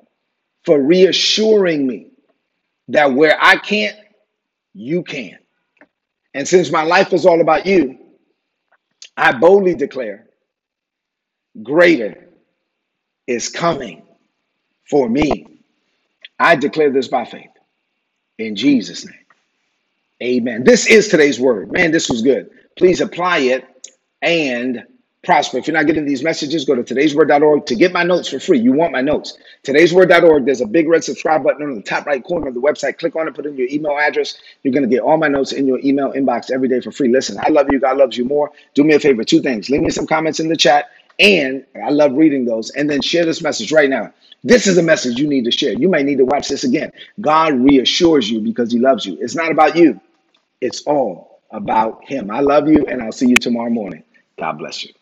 for 0.65 0.81
reassuring 0.81 1.87
me 1.87 2.11
that 2.89 3.13
where 3.13 3.37
I 3.41 3.57
can't, 3.57 3.97
you 4.75 5.03
can. 5.03 5.39
And 6.35 6.47
since 6.47 6.71
my 6.71 6.83
life 6.83 7.13
is 7.13 7.27
all 7.27 7.41
about 7.41 7.67
you, 7.67 7.99
I 9.17 9.33
boldly 9.33 9.75
declare 9.75 10.27
greater 11.63 12.29
is 13.27 13.49
coming 13.49 14.03
for 14.91 15.09
me. 15.09 15.61
I 16.39 16.57
declare 16.57 16.91
this 16.91 17.09
by 17.09 17.25
faith 17.25 17.51
in 18.39 18.57
Jesus' 18.57 19.07
name. 19.07 19.15
Amen. 20.23 20.65
This 20.65 20.87
is 20.87 21.09
today's 21.09 21.39
word. 21.39 21.73
Man, 21.73 21.93
this 21.93 22.09
was 22.09 22.23
good. 22.23 22.51
Please 22.77 23.01
apply 23.01 23.39
it 23.39 23.65
and 24.23 24.83
prosper. 25.25 25.59
If 25.59 25.67
you're 25.67 25.77
not 25.77 25.87
getting 25.87 26.05
these 26.05 26.23
messages, 26.23 26.65
go 26.65 26.75
to 26.75 26.83
today'sword.org 26.83 27.67
to 27.67 27.75
get 27.75 27.93
my 27.93 28.03
notes 28.03 28.29
for 28.29 28.39
free. 28.39 28.59
You 28.59 28.73
want 28.73 28.93
my 28.93 29.01
notes. 29.01 29.37
Today'sword.org, 29.65 30.45
there's 30.45 30.61
a 30.61 30.67
big 30.67 30.89
red 30.89 31.05
subscribe 31.05 31.43
button 31.43 31.63
on 31.63 31.75
the 31.75 31.83
top 31.83 32.07
right 32.07 32.23
corner 32.23 32.49
of 32.49 32.55
the 32.55 32.61
website. 32.61 32.99
Click 32.99 33.17
on 33.17 33.29
it, 33.29 33.35
put 33.35 33.47
in 33.47 33.57
your 33.57 33.69
email 33.71 33.97
address. 33.99 34.37
You're 34.63 34.73
going 34.73 34.83
to 34.83 34.89
get 34.89 35.01
all 35.01 35.17
my 35.17 35.29
notes 35.29 35.53
in 35.53 35.67
your 35.67 35.81
email 35.85 36.13
inbox 36.13 36.51
every 36.51 36.69
day 36.69 36.81
for 36.81 36.93
free. 36.93 37.09
Listen, 37.09 37.39
I 37.41 37.49
love 37.51 37.67
you. 37.71 37.81
God 37.81 37.97
loves 37.97 38.17
you 38.17 38.25
more. 38.25 38.53
Do 38.75 38.85
me 38.85 38.95
a 38.95 39.01
favor, 39.01 39.25
two 39.25 39.41
things. 39.41 39.71
Leave 39.71 39.83
me 39.83 39.91
some 39.91 40.07
comments 40.07 40.41
in 40.41 40.49
the 40.49 40.57
chat, 40.57 40.91
and 41.19 41.65
I 41.83 41.91
love 41.91 42.13
reading 42.13 42.45
those. 42.45 42.71
And 42.71 42.89
then 42.89 43.03
share 43.03 43.25
this 43.25 43.43
message 43.43 43.73
right 43.73 43.91
now. 43.91 44.13
This 44.43 44.67
is 44.67 44.77
a 44.77 44.83
message 44.83 45.19
you 45.19 45.27
need 45.27 45.47
to 45.47 45.51
share. 45.51 45.73
You 45.73 45.89
may 45.89 46.03
need 46.03 46.19
to 46.19 46.25
watch 46.25 46.49
this 46.49 46.65
again. 46.65 46.93
God 47.21 47.55
reassures 47.55 48.31
you 48.31 48.41
because 48.41 48.71
he 48.71 48.79
loves 48.79 49.07
you. 49.07 49.17
It's 49.21 49.35
not 49.35 49.51
about 49.51 49.77
you, 49.77 50.01
it's 50.61 50.83
all 50.83 51.41
about 51.51 52.05
him. 52.05 52.31
I 52.31 52.41
love 52.41 52.69
you, 52.69 52.85
and 52.87 53.03
I'll 53.03 53.13
see 53.13 53.29
you 53.29 53.37
tomorrow 53.37 53.71
morning. 53.71 54.03
God 54.39 54.59
bless 54.59 54.85
you. 54.85 54.93